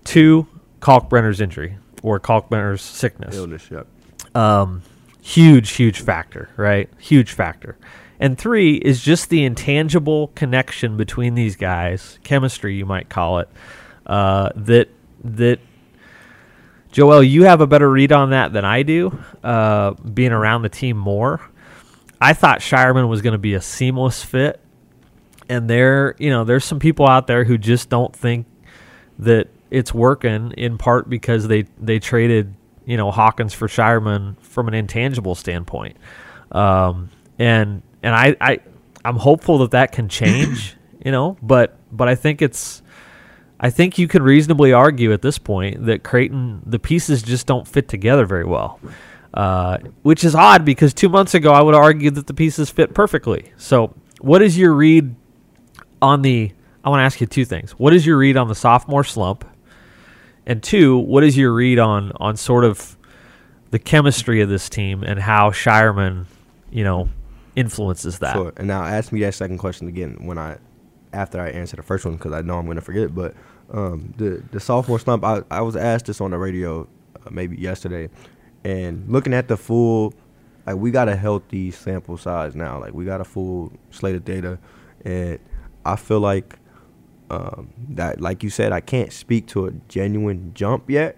Two, 0.04 0.46
Kalkbrenner's 0.80 1.40
injury 1.40 1.76
or 2.02 2.20
Kalkbrenner's 2.20 2.82
sickness 2.82 3.34
Illness, 3.34 3.70
yep. 3.70 3.86
um, 4.34 4.82
huge, 5.24 5.70
huge 5.70 6.00
factor, 6.00 6.50
right? 6.56 6.88
Huge 6.98 7.32
factor. 7.32 7.76
And 8.20 8.38
three 8.38 8.74
is 8.76 9.02
just 9.02 9.30
the 9.30 9.42
intangible 9.44 10.28
connection 10.34 10.96
between 10.96 11.34
these 11.34 11.56
guys, 11.56 12.18
chemistry, 12.22 12.76
you 12.76 12.84
might 12.86 13.08
call 13.08 13.38
it. 13.38 13.48
Uh, 14.06 14.50
that 14.54 14.90
that 15.24 15.58
Joel, 16.92 17.22
you 17.22 17.44
have 17.44 17.62
a 17.62 17.66
better 17.66 17.90
read 17.90 18.12
on 18.12 18.30
that 18.30 18.52
than 18.52 18.64
I 18.66 18.82
do, 18.82 19.18
uh, 19.42 19.92
being 19.92 20.30
around 20.30 20.62
the 20.62 20.68
team 20.68 20.96
more. 20.98 21.40
I 22.20 22.34
thought 22.34 22.60
Scheierman 22.60 23.08
was 23.08 23.22
going 23.22 23.32
to 23.32 23.38
be 23.38 23.54
a 23.54 23.62
seamless 23.62 24.22
fit, 24.22 24.60
and 25.48 25.68
there, 25.68 26.14
you 26.18 26.30
know, 26.30 26.44
there's 26.44 26.64
some 26.64 26.78
people 26.78 27.08
out 27.08 27.26
there 27.26 27.44
who 27.44 27.56
just 27.56 27.88
don't 27.88 28.14
think 28.14 28.46
that 29.18 29.48
it's 29.70 29.92
working 29.92 30.52
in 30.52 30.76
part 30.76 31.08
because 31.08 31.48
they 31.48 31.62
they 31.80 31.98
traded 31.98 32.54
you 32.86 32.96
know 32.96 33.10
Hawkins 33.10 33.54
for 33.54 33.68
Scheierman 33.68 34.38
from 34.40 34.68
an 34.68 34.74
intangible 34.74 35.34
standpoint, 35.34 35.96
um, 36.52 37.10
and 37.38 37.82
and 38.02 38.14
I 38.14 38.36
I 38.40 38.58
I'm 39.04 39.16
hopeful 39.16 39.58
that 39.58 39.72
that 39.72 39.92
can 39.92 40.08
change, 40.08 40.76
you 41.04 41.12
know, 41.12 41.36
but 41.42 41.76
but 41.92 42.08
I 42.08 42.14
think 42.14 42.42
it's 42.42 42.82
I 43.58 43.70
think 43.70 43.98
you 43.98 44.08
can 44.08 44.22
reasonably 44.22 44.72
argue 44.72 45.12
at 45.12 45.22
this 45.22 45.38
point 45.38 45.86
that 45.86 46.02
Creighton 46.02 46.62
the 46.66 46.78
pieces 46.78 47.22
just 47.22 47.46
don't 47.46 47.66
fit 47.66 47.88
together 47.88 48.26
very 48.26 48.44
well. 48.44 48.80
Uh, 49.32 49.78
which 50.02 50.22
is 50.22 50.32
odd 50.36 50.64
because 50.64 50.94
two 50.94 51.08
months 51.08 51.34
ago 51.34 51.52
I 51.52 51.60
would 51.60 51.74
argue 51.74 52.08
that 52.12 52.28
the 52.28 52.34
pieces 52.34 52.70
fit 52.70 52.94
perfectly. 52.94 53.52
So, 53.56 53.92
what 54.20 54.42
is 54.42 54.56
your 54.56 54.72
read 54.72 55.16
on 56.00 56.22
the? 56.22 56.52
I 56.84 56.88
want 56.88 57.00
to 57.00 57.04
ask 57.04 57.20
you 57.20 57.26
two 57.26 57.44
things. 57.44 57.72
What 57.72 57.92
is 57.92 58.06
your 58.06 58.16
read 58.16 58.36
on 58.36 58.46
the 58.46 58.54
sophomore 58.54 59.02
slump? 59.02 59.44
And 60.46 60.62
two, 60.62 60.98
what 60.98 61.24
is 61.24 61.36
your 61.36 61.52
read 61.52 61.78
on 61.78 62.12
on 62.16 62.36
sort 62.36 62.64
of 62.64 62.96
the 63.70 63.78
chemistry 63.78 64.40
of 64.40 64.48
this 64.48 64.68
team 64.68 65.02
and 65.02 65.18
how 65.18 65.50
Scheierman, 65.50 66.26
you 66.70 66.84
know, 66.84 67.08
influences 67.56 68.18
that? 68.18 68.34
Sure. 68.34 68.52
And 68.56 68.68
now 68.68 68.82
ask 68.82 69.10
me 69.10 69.20
that 69.20 69.34
second 69.34 69.58
question 69.58 69.88
again 69.88 70.18
when 70.20 70.38
I 70.38 70.58
after 71.14 71.40
I 71.40 71.48
answer 71.50 71.76
the 71.76 71.82
first 71.82 72.04
one 72.04 72.16
because 72.16 72.32
I 72.32 72.42
know 72.42 72.58
I'm 72.58 72.66
going 72.66 72.76
to 72.76 72.82
forget. 72.82 73.14
But 73.14 73.34
um, 73.72 74.12
the 74.16 74.42
the 74.50 74.60
sophomore 74.60 74.98
slump, 74.98 75.24
I, 75.24 75.42
I 75.50 75.62
was 75.62 75.76
asked 75.76 76.06
this 76.06 76.20
on 76.20 76.32
the 76.32 76.38
radio 76.38 76.82
uh, 76.82 77.30
maybe 77.30 77.56
yesterday, 77.56 78.10
and 78.64 79.08
looking 79.10 79.32
at 79.32 79.48
the 79.48 79.56
full, 79.56 80.12
like 80.66 80.76
we 80.76 80.90
got 80.90 81.08
a 81.08 81.16
healthy 81.16 81.70
sample 81.70 82.18
size 82.18 82.54
now. 82.54 82.80
Like 82.80 82.92
we 82.92 83.04
got 83.04 83.20
a 83.20 83.24
full 83.24 83.72
slate 83.90 84.16
of 84.16 84.24
data, 84.24 84.58
and 85.04 85.38
I 85.86 85.96
feel 85.96 86.20
like 86.20 86.58
um, 87.34 87.72
that, 87.90 88.20
like 88.20 88.42
you 88.42 88.50
said, 88.50 88.72
I 88.72 88.80
can't 88.80 89.12
speak 89.12 89.46
to 89.48 89.66
a 89.66 89.72
genuine 89.88 90.52
jump 90.54 90.88
yet, 90.88 91.16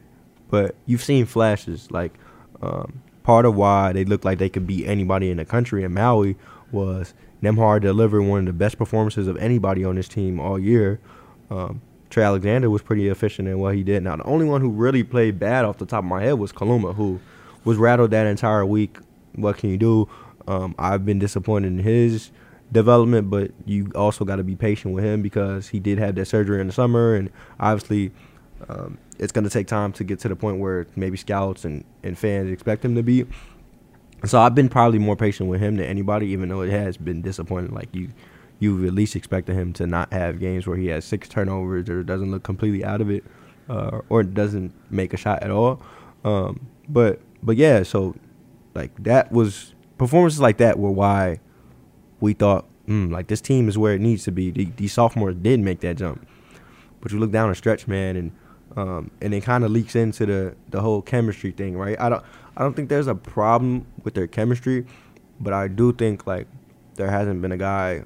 but 0.51 0.75
you've 0.87 1.03
seen 1.03 1.27
flashes. 1.27 1.91
Like 1.91 2.15
um, 2.63 3.03
part 3.23 3.45
of 3.45 3.55
why 3.55 3.93
they 3.93 4.05
look 4.05 4.25
like 4.25 4.39
they 4.39 4.49
could 4.49 4.67
beat 4.67 4.87
anybody 4.87 5.31
in 5.31 5.37
the 5.37 5.45
country 5.45 5.85
in 5.85 5.93
Maui 5.93 6.37
was 6.73 7.13
Nembhard 7.43 7.83
delivered 7.83 8.23
one 8.23 8.41
of 8.41 8.47
the 8.47 8.53
best 8.53 8.79
performances 8.79 9.29
of 9.29 9.37
anybody 9.37 9.85
on 9.85 9.97
this 9.97 10.09
team 10.09 10.41
all 10.41 10.59
year. 10.59 11.01
Um, 11.51 11.83
Trey 12.09 12.25
Alexander 12.25 12.71
was 12.71 12.83
pretty 12.83 13.09
efficient 13.09 13.49
in 13.49 13.59
what 13.59 13.75
he 13.75 13.83
did. 13.83 14.03
Now, 14.03 14.17
the 14.17 14.25
only 14.25 14.47
one 14.47 14.61
who 14.61 14.71
really 14.71 15.03
played 15.03 15.39
bad 15.39 15.65
off 15.65 15.79
the 15.79 15.87
top 15.87 15.99
of 15.99 16.09
my 16.09 16.23
head 16.23 16.35
was 16.35 16.53
Kaluma, 16.53 16.95
who 16.95 17.21
was 17.65 17.77
rattled 17.77 18.13
that 18.13 18.27
entire 18.27 18.65
week. 18.65 18.99
What 19.35 19.59
can 19.59 19.71
you 19.71 19.77
do? 19.77 20.09
Um, 20.49 20.75
I've 20.79 21.05
been 21.05 21.19
disappointed 21.19 21.69
in 21.69 21.79
his 21.81 22.31
development, 22.73 23.31
but 23.31 23.53
you 23.65 23.91
also 23.95 24.25
got 24.25 24.37
to 24.37 24.45
be 24.45 24.57
patient 24.57 24.95
with 24.95 25.05
him 25.05 25.23
because 25.23 25.69
he 25.69 25.81
did 25.81 25.99
have 25.99 26.15
that 26.17 26.27
surgery 26.27 26.61
in 26.61 26.67
the 26.67 26.73
summer, 26.73 27.15
and 27.15 27.31
obviously 27.61 28.13
um, 28.69 28.99
it's 29.19 29.33
going 29.33 29.45
to 29.45 29.51
take 29.51 29.67
time 29.67 29.93
to 29.93 30.05
get 30.05 30.19
to 30.21 30.29
the 30.29 30.37
point 30.37 30.59
where 30.59 30.87
maybe 30.97 31.17
scouts 31.17 31.65
and, 31.65 31.85
and 32.03 32.19
fans 32.19 32.51
expect 32.51 32.85
him 32.85 32.95
to 32.95 33.03
be. 33.03 33.25
So 34.25 34.41
I've 34.41 34.55
been 34.55 34.69
probably 34.69 34.99
more 34.99 35.17
patient 35.17 35.49
with 35.49 35.61
him 35.61 35.77
than 35.77 35.87
anybody, 35.87 36.29
even 36.29 36.49
though 36.49 36.63
it 36.63 36.71
has 36.71 36.97
been 36.97 37.23
disappointing. 37.23 37.75
Like 37.75 37.95
you, 37.95 38.09
you 38.59 38.87
at 38.87 38.95
least 38.95 39.15
expected 39.15 39.55
him 39.55 39.73
to 39.75 39.87
not 39.87 40.13
have 40.13 40.41
games 40.41 40.67
where 40.67 40.77
he 40.77 40.87
has 40.87 41.05
six 41.05 41.29
turnovers 41.29 41.89
or 41.89 42.03
doesn't 42.03 42.31
look 42.31 42.43
completely 42.43 42.85
out 42.85 43.01
of 43.01 43.11
it, 43.11 43.25
uh, 43.69 44.01
or 44.09 44.23
doesn't 44.23 44.73
make 44.91 45.13
a 45.13 45.17
shot 45.17 45.43
at 45.43 45.51
all. 45.51 45.81
Um, 46.25 46.67
but 46.89 47.21
but 47.43 47.57
yeah, 47.57 47.83
so 47.83 48.17
like 48.75 48.91
that 49.05 49.31
was 49.31 49.75
performances 49.99 50.41
like 50.41 50.57
that 50.59 50.79
were 50.79 50.91
why 50.91 51.41
we 52.27 52.35
thought 52.35 52.67
mm, 52.89 53.11
like 53.11 53.29
this 53.29 53.41
team 53.41 53.69
is 53.69 53.79
where 53.79 53.95
it 53.95 54.01
needs 54.01 54.25
to 54.25 54.33
be. 54.33 54.51
The, 54.51 54.89
sophomores 54.89 55.37
did 55.37 55.61
make 55.61 55.81
that 55.81 55.97
jump, 55.97 56.27
but 57.01 57.13
you 57.13 57.21
look 57.21 57.31
down 57.31 57.49
the 57.49 57.55
stretch, 57.55 57.87
man, 57.87 58.17
and 58.17 58.33
um, 58.77 59.11
and 59.23 59.33
it 59.33 59.43
kind 59.45 59.65
of 59.65 59.71
leaks 59.71 59.95
into 59.95 60.27
the 60.27 60.57
the 60.71 60.81
whole 60.81 61.03
chemistry 61.03 61.53
thing, 61.53 61.77
right? 61.79 61.99
I 62.01 62.09
don't 62.09 62.25
I 62.57 62.63
don't 62.63 62.75
think 62.75 62.89
there's 62.89 63.07
a 63.07 63.15
problem 63.15 63.87
with 64.03 64.15
their 64.15 64.27
chemistry, 64.27 64.87
but 65.41 65.53
I 65.53 65.69
do 65.69 65.93
think 65.93 66.27
like 66.27 66.49
there 66.97 67.09
hasn't 67.09 67.41
been 67.41 67.53
a 67.53 67.57
guy 67.57 68.03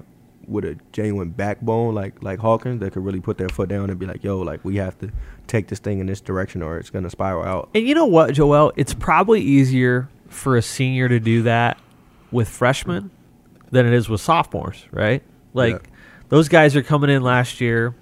with 0.47 0.65
a 0.65 0.77
genuine 0.91 1.29
backbone 1.29 1.95
like 1.95 2.21
like 2.21 2.37
Hawkins 2.37 2.79
that 2.81 2.93
could 2.93 3.03
really 3.03 3.19
put 3.19 3.39
their 3.39 3.49
foot 3.49 3.69
down 3.69 3.89
and 3.89 3.97
be 3.97 4.05
like, 4.05 4.23
yo, 4.23 4.39
like 4.39 4.63
we 4.63 4.75
have 4.77 4.97
to 4.99 5.11
take 5.47 5.67
this 5.67 5.79
thing 5.79 5.99
in 5.99 6.05
this 6.05 6.21
direction 6.21 6.61
or 6.61 6.77
it's 6.77 6.91
gonna 6.91 7.09
spiral 7.09 7.43
out. 7.43 7.69
And 7.73 7.87
you 7.87 7.95
know 7.95 8.05
what, 8.05 8.35
Joel? 8.35 8.71
It's 8.75 8.93
probably 8.93 9.41
easier 9.41 10.09
for 10.27 10.55
a 10.55 10.61
senior 10.61 11.09
to 11.09 11.19
do 11.19 11.41
that 11.41 11.79
with 12.31 12.47
freshmen 12.47 13.11
than 13.71 13.85
it 13.85 13.93
is 13.93 14.09
with 14.09 14.21
sophomores, 14.21 14.85
right? 14.91 15.23
Like 15.53 15.73
Yeah. 15.73 15.89
those 16.29 16.49
guys 16.49 16.75
are 16.75 16.83
coming 16.83 17.09
in 17.09 17.21
last 17.23 17.61
year, 17.61 17.95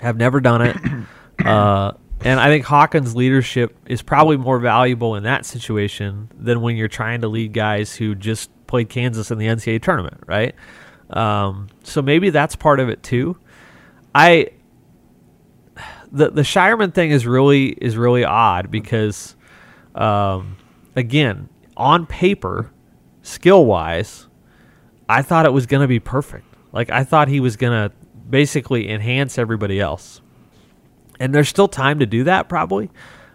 have 0.00 0.16
never 0.16 0.40
done 0.40 0.62
it. 0.62 0.76
uh, 1.46 1.92
and 2.22 2.38
I 2.40 2.48
think 2.48 2.64
Hawkins' 2.66 3.14
leadership 3.16 3.76
is 3.86 4.02
probably 4.02 4.36
more 4.36 4.58
valuable 4.58 5.16
in 5.16 5.22
that 5.22 5.46
situation 5.46 6.28
than 6.38 6.60
when 6.60 6.76
you're 6.76 6.88
trying 6.88 7.22
to 7.22 7.28
lead 7.28 7.52
guys 7.52 7.94
who 7.94 8.14
just 8.14 8.50
played 8.66 8.88
Kansas 8.88 9.30
in 9.30 9.38
the 9.38 9.46
NCAA 9.46 9.82
tournament, 9.82 10.18
right? 10.26 10.54
Um, 11.10 11.68
so 11.82 12.02
maybe 12.02 12.30
that's 12.30 12.56
part 12.56 12.78
of 12.78 12.88
it 12.88 13.02
too. 13.02 13.36
I 14.14 14.50
the 16.12 16.30
the 16.30 16.42
Scheierman 16.42 16.92
thing 16.92 17.10
is 17.10 17.26
really 17.26 17.68
is 17.68 17.96
really 17.96 18.24
odd 18.24 18.70
because, 18.70 19.36
um, 19.94 20.56
again, 20.96 21.48
on 21.76 22.06
paper, 22.06 22.70
skill 23.22 23.64
wise, 23.64 24.26
I 25.10 25.22
thought 25.22 25.46
it 25.46 25.52
was 25.52 25.66
going 25.66 25.82
to 25.82 25.88
be 25.88 26.00
perfect. 26.00 26.44
Like 26.72 26.90
I 26.90 27.04
thought 27.04 27.28
he 27.28 27.40
was 27.40 27.56
going 27.56 27.72
to 27.72 27.94
basically 28.28 28.88
enhance 28.88 29.38
everybody 29.38 29.80
else, 29.80 30.20
and 31.18 31.34
there's 31.34 31.48
still 31.48 31.68
time 31.68 31.98
to 31.98 32.06
do 32.06 32.24
that 32.24 32.48
probably, 32.48 32.90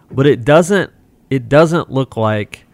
but 0.09 0.25
it 0.25 0.45
doesn't 0.45 0.91
it 1.29 1.49
doesn't 1.49 1.91
look 1.91 2.15
like 2.15 2.65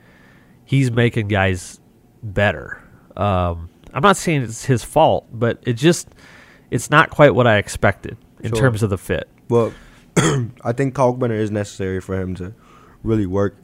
he's 0.65 0.91
making 0.91 1.27
guys 1.29 1.79
better. 2.22 2.81
Um, 3.17 3.70
I'm 3.93 4.03
not 4.03 4.17
saying 4.17 4.43
it's 4.43 4.65
his 4.65 4.84
fault, 4.84 5.27
but 5.31 5.60
it 5.63 5.74
just 5.74 6.08
it's 6.70 6.89
not 6.89 7.10
quite 7.10 7.34
what 7.36 7.48
I 7.48 7.58
expected 7.58 8.17
in 8.41 8.51
Sure. 8.53 8.62
terms 8.62 8.84
of 8.84 8.89
the 8.89 8.98
fit. 8.98 9.27
Well, 9.50 9.74
I 10.17 10.72
think 10.74 10.93
Kalkbrenner 10.96 11.38
is 11.39 11.51
necessary 11.51 12.00
for 12.01 12.20
him 12.20 12.36
to 12.36 12.53
really 13.03 13.25
work 13.25 13.58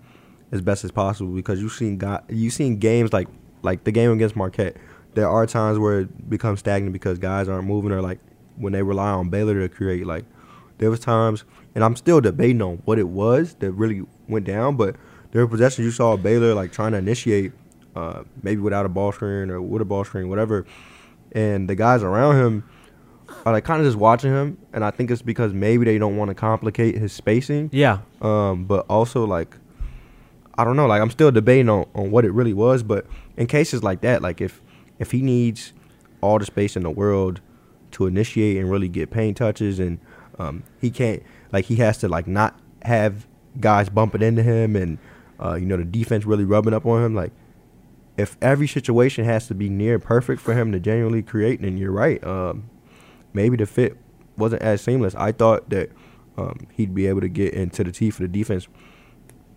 as 0.52 0.62
best 0.62 0.84
as 0.84 0.92
possible 0.92 1.32
because 1.34 1.62
you've 1.62 1.74
seen 1.74 1.98
got 1.98 2.26
you've 2.30 2.54
seen 2.54 2.78
games 2.78 3.14
like 3.14 3.28
like 3.62 3.84
the 3.84 3.92
game 3.92 4.12
against 4.12 4.36
Marquette. 4.36 4.78
There 5.18 5.28
are 5.28 5.46
times 5.48 5.80
where 5.80 6.02
it 6.02 6.30
becomes 6.30 6.60
stagnant 6.60 6.94
because 6.94 7.18
guys 7.18 7.48
aren't 7.50 7.68
moving 7.68 7.92
or 7.92 8.02
like 8.02 8.20
when 8.56 8.72
they 8.74 8.84
rely 8.84 9.10
on 9.10 9.30
Baylor 9.30 9.60
to 9.68 9.68
create. 9.68 10.06
Like 10.06 10.26
there 10.78 10.92
was 10.92 11.00
times, 11.00 11.44
and 11.74 11.84
I'm 11.84 11.96
still 11.96 12.22
debating 12.22 12.62
on 12.62 12.82
what 12.86 13.00
it 13.00 13.08
was 13.08 13.56
that 13.56 13.72
really 13.72 14.04
went 14.28 14.46
down, 14.46 14.76
but 14.78 14.96
there 15.32 15.42
were 15.42 15.48
possessions 15.48 15.84
you 15.86 15.92
saw 15.92 16.16
Baylor 16.18 16.54
like 16.54 16.72
trying 16.72 16.92
to 16.92 17.00
initiate, 17.00 17.52
uh, 17.96 18.24
maybe 18.44 18.62
without 18.62 18.86
a 18.86 18.90
ball 18.90 19.12
screen 19.12 19.50
or 19.50 19.60
with 19.60 19.82
a 19.82 19.86
ball 19.86 20.04
screen, 20.04 20.30
whatever, 20.30 20.66
and 21.32 21.68
the 21.68 21.76
guys 21.76 22.04
around 22.04 22.36
him 22.38 22.64
are 23.46 23.54
like 23.54 23.64
kind 23.66 23.82
of 23.82 23.88
just 23.88 23.98
watching 23.98 24.32
him, 24.32 24.58
and 24.72 24.86
I 24.86 24.92
think 24.92 25.10
it's 25.12 25.24
because 25.24 25.52
maybe 25.52 25.84
they 25.86 25.98
don't 25.98 26.16
want 26.16 26.30
to 26.30 26.36
complicate 26.36 26.96
his 26.96 27.12
spacing. 27.12 27.70
Yeah, 27.74 28.00
Um, 28.22 28.66
but 28.66 28.86
also 28.88 29.26
like, 29.26 29.58
I 30.60 30.64
don't 30.64 30.76
know. 30.76 30.86
Like 30.88 31.02
I'm 31.02 31.12
still 31.12 31.32
debating 31.32 31.70
on, 31.70 31.86
on 31.94 32.12
what 32.12 32.24
it 32.24 32.32
really 32.32 32.54
was. 32.54 32.84
But 32.84 33.06
in 33.36 33.48
cases 33.48 33.84
like 33.84 34.02
that, 34.02 34.22
like 34.22 34.42
if 34.42 34.62
if 35.00 35.12
he 35.12 35.22
needs 35.22 35.74
all 36.22 36.40
the 36.40 36.46
space 36.46 36.76
in 36.76 36.84
the 36.84 36.90
world 36.90 37.42
to 37.92 38.06
initiate 38.06 38.58
and 38.58 38.70
really 38.70 38.88
get 38.88 39.12
paint 39.12 39.38
touches, 39.38 39.80
and 39.80 40.00
um, 40.40 40.64
he 40.80 40.90
can't 40.90 41.24
like 41.52 41.66
he 41.66 41.78
has 41.78 41.98
to 42.00 42.08
like 42.08 42.28
not 42.28 42.60
have 42.84 43.28
guys 43.60 43.90
bumping 43.90 44.22
into 44.22 44.44
him, 44.44 44.76
and 44.76 44.98
uh, 45.40 45.56
you 45.56 45.66
know 45.66 45.78
the 45.78 45.86
defense 45.86 46.26
really 46.26 46.46
rubbing 46.46 46.74
up 46.74 46.86
on 46.86 47.04
him. 47.04 47.16
Like 47.16 47.32
if 48.18 48.36
every 48.42 48.68
situation 48.68 49.26
has 49.26 49.48
to 49.48 49.56
be 49.56 49.70
near 49.70 50.00
perfect 50.00 50.42
for 50.42 50.54
him 50.54 50.72
to 50.72 50.80
genuinely 50.80 51.22
create, 51.22 51.62
then 51.62 51.78
you're 51.78 51.92
right. 51.92 52.24
Um, 52.24 52.70
maybe 53.34 53.58
the 53.58 53.66
fit 53.66 53.98
wasn't 54.38 54.62
as 54.62 54.82
seamless. 54.82 55.16
I 55.16 55.32
thought 55.32 55.70
that 55.70 55.92
um, 56.38 56.68
he'd 56.74 56.94
be 56.94 57.08
able 57.08 57.22
to 57.22 57.30
get 57.30 57.54
into 57.54 57.84
the 57.84 57.92
teeth 57.92 58.16
of 58.16 58.22
the 58.22 58.28
defense 58.28 58.68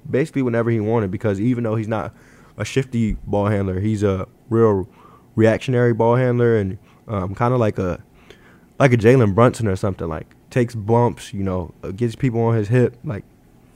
basically 0.09 0.42
whenever 0.42 0.70
he 0.70 0.80
wanted 0.80 1.11
because 1.11 1.40
even 1.40 1.64
though 1.64 1.76
he's 1.76 1.88
not 1.88 2.14
a 2.56 2.64
shifty 2.64 3.14
ball 3.26 3.47
handler, 3.47 3.80
he's 3.80 4.02
a 4.02 4.26
real 4.49 4.88
reactionary 5.37 5.94
ball 5.94 6.16
handler 6.16 6.56
and 6.56 6.78
um, 7.08 7.34
kind 7.34 7.54
of 7.54 7.60
like 7.60 7.78
a 7.78 8.02
like 8.78 8.92
a 8.92 8.96
Jalen 8.96 9.34
Brunson 9.34 9.68
or 9.68 9.76
something. 9.76 10.08
Like 10.08 10.26
takes 10.50 10.75
bumps, 10.75 11.32
you 11.32 11.42
know, 11.42 11.72
uh, 11.82 11.90
gets 11.90 12.16
people 12.16 12.40
on 12.40 12.56
his 12.56 12.68
hip, 12.68 12.96
like 13.04 13.25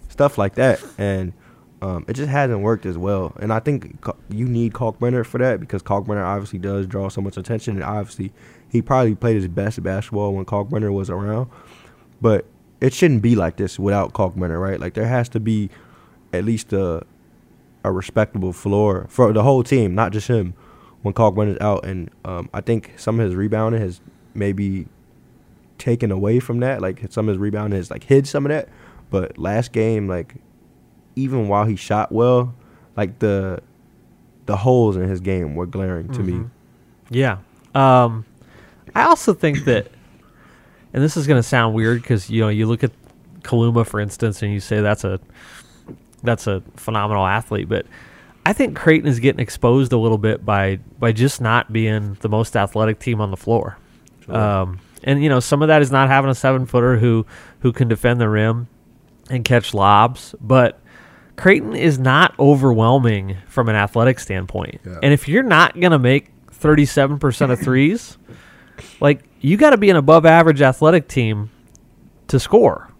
stuff 0.08 0.38
like 0.38 0.54
that. 0.56 0.82
And 0.98 1.32
um, 1.82 2.04
it 2.08 2.14
just 2.14 2.30
hasn't 2.30 2.60
worked 2.60 2.86
as 2.86 2.96
well. 2.96 3.34
And 3.40 3.52
I 3.52 3.60
think 3.60 4.04
you 4.30 4.46
need 4.46 4.72
Kalkbrenner 4.72 5.24
for 5.26 5.38
that 5.38 5.60
because 5.60 5.82
Kalkbrenner 5.82 6.24
obviously 6.24 6.58
does 6.58 6.86
draw 6.86 7.08
so 7.08 7.20
much 7.20 7.36
attention, 7.36 7.76
and 7.76 7.84
obviously 7.84 8.32
he 8.68 8.82
probably 8.82 9.14
played 9.14 9.36
his 9.36 9.48
best 9.48 9.82
basketball 9.82 10.34
when 10.34 10.44
Kalkbrenner 10.44 10.92
was 10.92 11.10
around. 11.10 11.50
But 12.20 12.46
it 12.80 12.94
shouldn't 12.94 13.22
be 13.22 13.34
like 13.36 13.56
this 13.56 13.78
without 13.78 14.12
Kalkbrenner, 14.12 14.60
right? 14.60 14.80
Like 14.80 14.94
there 14.94 15.06
has 15.06 15.28
to 15.30 15.40
be 15.40 15.70
at 16.32 16.44
least 16.44 16.72
a 16.72 17.04
a 17.84 17.92
respectable 17.92 18.54
floor 18.54 19.06
for 19.10 19.32
the 19.32 19.42
whole 19.42 19.62
team, 19.62 19.94
not 19.94 20.10
just 20.10 20.28
him, 20.28 20.54
when 21.04 21.12
Kalkbrenner's 21.14 21.60
out. 21.60 21.84
And 21.84 22.10
um, 22.24 22.48
I 22.52 22.60
think 22.60 22.92
some 22.96 23.20
of 23.20 23.26
his 23.26 23.36
rebounding 23.36 23.80
has 23.80 24.00
maybe 24.34 24.86
taken 25.78 26.10
away 26.10 26.40
from 26.40 26.60
that. 26.60 26.80
Like 26.80 27.00
some 27.12 27.28
of 27.28 27.34
his 27.34 27.38
rebounding 27.38 27.76
has 27.76 27.90
like 27.90 28.04
hid 28.04 28.26
some 28.26 28.46
of 28.46 28.50
that. 28.50 28.68
But 29.10 29.38
last 29.38 29.72
game, 29.72 30.08
like 30.08 30.34
even 31.14 31.46
while 31.46 31.66
he 31.66 31.76
shot 31.76 32.10
well, 32.10 32.54
like 32.96 33.18
the 33.20 33.60
the 34.46 34.56
holes 34.56 34.96
in 34.96 35.08
his 35.08 35.20
game 35.20 35.54
were 35.54 35.66
glaring 35.66 36.08
to 36.12 36.20
me. 36.22 36.32
Mhm. 36.32 36.50
Yeah. 37.10 37.36
Um, 37.74 38.24
I 38.94 39.04
also 39.04 39.34
think 39.34 39.64
that, 39.64 39.88
and 40.92 41.02
this 41.02 41.16
is 41.16 41.26
going 41.26 41.38
to 41.38 41.42
sound 41.46 41.74
weird 41.74 42.02
because 42.02 42.30
you 42.30 42.40
know 42.40 42.48
you 42.48 42.66
look 42.66 42.82
at 42.84 42.92
Kaluma 43.42 43.86
for 43.86 44.00
instance, 44.00 44.42
and 44.42 44.52
you 44.52 44.60
say 44.60 44.80
that's 44.80 45.04
a 45.04 45.20
that's 46.22 46.46
a 46.46 46.62
phenomenal 46.76 47.26
athlete, 47.26 47.68
but 47.68 47.84
I 48.46 48.52
think 48.52 48.76
Creighton 48.76 49.08
is 49.08 49.20
getting 49.20 49.40
exposed 49.40 49.92
a 49.92 49.98
little 49.98 50.18
bit 50.18 50.44
by 50.44 50.76
by 50.98 51.12
just 51.12 51.40
not 51.40 51.72
being 51.72 52.14
the 52.20 52.28
most 52.28 52.56
athletic 52.56 52.98
team 52.98 53.20
on 53.20 53.30
the 53.30 53.36
floor. 53.36 53.78
Sure. 54.24 54.36
Um, 54.36 54.80
and 55.02 55.22
you 55.22 55.28
know 55.28 55.40
some 55.40 55.62
of 55.62 55.68
that 55.68 55.82
is 55.82 55.90
not 55.90 56.08
having 56.08 56.30
a 56.30 56.34
seven 56.34 56.66
footer 56.66 56.98
who 56.98 57.26
who 57.60 57.72
can 57.72 57.88
defend 57.88 58.20
the 58.20 58.28
rim 58.28 58.68
and 59.30 59.44
catch 59.44 59.72
lobs, 59.72 60.34
but 60.40 60.80
Creighton 61.36 61.74
is 61.74 61.98
not 61.98 62.34
overwhelming 62.38 63.38
from 63.46 63.68
an 63.68 63.76
athletic 63.76 64.18
standpoint. 64.20 64.80
Yeah. 64.84 64.98
And 65.02 65.12
if 65.12 65.28
you're 65.28 65.42
not 65.42 65.78
going 65.78 65.92
to 65.92 65.98
make 65.98 66.30
37% 66.50 67.50
of 67.50 67.60
threes, 67.64 68.18
like 69.00 69.22
you 69.40 69.56
got 69.56 69.70
to 69.70 69.78
be 69.78 69.90
an 69.90 69.96
above 69.96 70.26
average 70.26 70.62
athletic 70.62 71.08
team 71.08 71.50
to 72.28 72.38
score. 72.38 72.90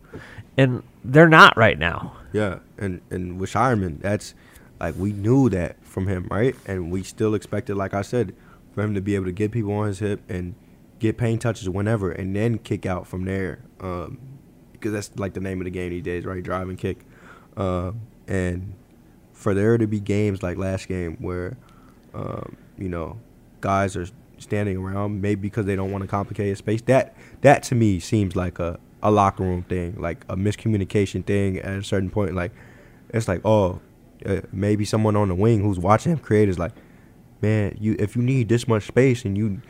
And 0.56 0.82
they're 1.04 1.28
not 1.28 1.56
right 1.56 1.78
now. 1.78 2.16
Yeah, 2.32 2.60
and 2.78 3.00
and 3.10 3.38
with 3.38 3.52
Scheierman, 3.52 4.00
that's 4.00 4.34
like 4.80 4.94
we 4.96 5.12
knew 5.12 5.48
that 5.50 5.82
from 5.84 6.06
him, 6.06 6.28
right? 6.30 6.54
And 6.66 6.90
we 6.90 7.02
still 7.02 7.34
expected, 7.34 7.76
like 7.76 7.94
I 7.94 8.02
said, 8.02 8.34
for 8.74 8.82
him 8.82 8.94
to 8.94 9.00
be 9.00 9.14
able 9.14 9.26
to 9.26 9.32
get 9.32 9.52
people 9.52 9.72
on 9.72 9.86
his 9.86 10.00
hip 10.00 10.20
and 10.28 10.54
get 10.98 11.16
paint 11.16 11.42
touches 11.42 11.68
whenever, 11.68 12.10
and 12.10 12.34
then 12.34 12.58
kick 12.58 12.86
out 12.86 13.06
from 13.06 13.24
there. 13.24 13.60
Um, 13.80 14.18
because 14.72 14.92
that's 14.92 15.18
like 15.18 15.32
the 15.32 15.40
name 15.40 15.60
of 15.60 15.64
the 15.64 15.70
game 15.70 15.90
these 15.90 16.02
days, 16.02 16.26
right? 16.26 16.42
Drive 16.42 16.68
and 16.68 16.76
kick. 16.76 17.06
Um, 17.56 18.02
and 18.28 18.74
for 19.32 19.54
there 19.54 19.78
to 19.78 19.86
be 19.86 19.98
games 19.98 20.42
like 20.42 20.58
last 20.58 20.88
game 20.88 21.16
where, 21.20 21.56
um, 22.12 22.56
you 22.76 22.88
know, 22.88 23.18
guys 23.60 23.96
are 23.96 24.06
standing 24.38 24.76
around 24.76 25.22
maybe 25.22 25.40
because 25.40 25.64
they 25.64 25.76
don't 25.76 25.90
want 25.90 26.02
to 26.02 26.08
complicate 26.08 26.48
his 26.48 26.58
space. 26.58 26.82
That 26.82 27.16
that 27.40 27.62
to 27.64 27.74
me 27.74 27.98
seems 27.98 28.36
like 28.36 28.58
a, 28.58 28.78
a 29.02 29.10
locker 29.10 29.42
room 29.42 29.62
thing, 29.62 29.96
like 29.98 30.24
a 30.28 30.36
miscommunication 30.36 31.24
thing 31.24 31.58
at 31.58 31.78
a 31.78 31.82
certain 31.82 32.10
point. 32.10 32.34
Like 32.34 32.52
it's 33.10 33.26
like, 33.26 33.40
oh, 33.44 33.80
uh, 34.26 34.40
maybe 34.52 34.84
someone 34.84 35.16
on 35.16 35.28
the 35.28 35.34
wing 35.34 35.62
who's 35.62 35.78
watching 35.78 36.12
him 36.12 36.18
create 36.18 36.48
is 36.48 36.58
like, 36.58 36.72
man, 37.42 37.76
you 37.80 37.96
if 37.98 38.16
you 38.16 38.22
need 38.22 38.48
this 38.48 38.66
much 38.66 38.86
space 38.86 39.24
and 39.24 39.36
you 39.36 39.60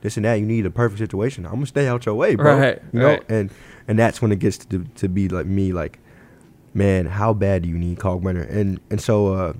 this 0.00 0.16
and 0.16 0.24
that, 0.24 0.34
you 0.34 0.46
need 0.46 0.66
a 0.66 0.70
perfect 0.70 0.98
situation. 0.98 1.44
I'm 1.44 1.54
gonna 1.54 1.66
stay 1.66 1.88
out 1.88 2.06
your 2.06 2.14
way, 2.14 2.34
bro. 2.34 2.58
Right, 2.58 2.82
you 2.92 3.00
know, 3.00 3.06
right. 3.06 3.30
and 3.30 3.50
and 3.86 3.98
that's 3.98 4.22
when 4.22 4.32
it 4.32 4.38
gets 4.38 4.58
to 4.58 4.84
to 4.84 5.08
be 5.08 5.28
like 5.28 5.46
me, 5.46 5.72
like, 5.72 5.98
man, 6.74 7.06
how 7.06 7.32
bad 7.32 7.62
do 7.62 7.68
you 7.68 7.78
need 7.78 7.98
Kalkbrenner? 7.98 8.48
And 8.50 8.80
and 8.90 9.00
so 9.00 9.34
uh, 9.34 9.52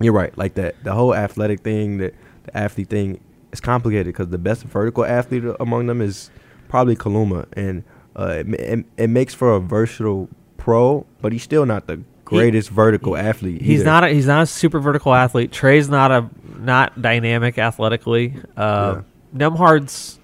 you're 0.00 0.12
right, 0.12 0.36
like 0.36 0.54
that 0.54 0.82
the 0.84 0.92
whole 0.92 1.14
athletic 1.14 1.60
thing, 1.60 1.98
that 1.98 2.14
the 2.44 2.56
athlete 2.56 2.90
thing, 2.90 3.20
is 3.52 3.60
complicated 3.60 4.06
because 4.06 4.28
the 4.28 4.38
best 4.38 4.64
vertical 4.64 5.04
athlete 5.04 5.44
among 5.60 5.86
them 5.86 6.00
is 6.00 6.30
probably 6.68 6.96
Kaluma, 6.96 7.46
and 7.54 7.84
uh, 8.16 8.36
it, 8.38 8.48
it, 8.54 8.86
it 8.96 9.10
makes 9.10 9.34
for 9.34 9.54
a 9.54 9.60
versatile 9.60 10.28
pro, 10.56 11.06
but 11.20 11.32
he's 11.32 11.42
still 11.42 11.66
not 11.66 11.86
the 11.86 12.02
greatest 12.38 12.70
vertical 12.70 13.16
athlete. 13.16 13.60
He's 13.62 13.80
either. 13.80 13.84
not 13.84 14.04
a, 14.04 14.08
he's 14.08 14.26
not 14.26 14.42
a 14.42 14.46
super 14.46 14.80
vertical 14.80 15.14
athlete. 15.14 15.52
Trey's 15.52 15.88
not 15.88 16.10
a 16.10 16.28
not 16.58 17.00
dynamic 17.00 17.58
athletically. 17.58 18.34
Uh, 18.56 19.02
Nembhard's 19.34 20.18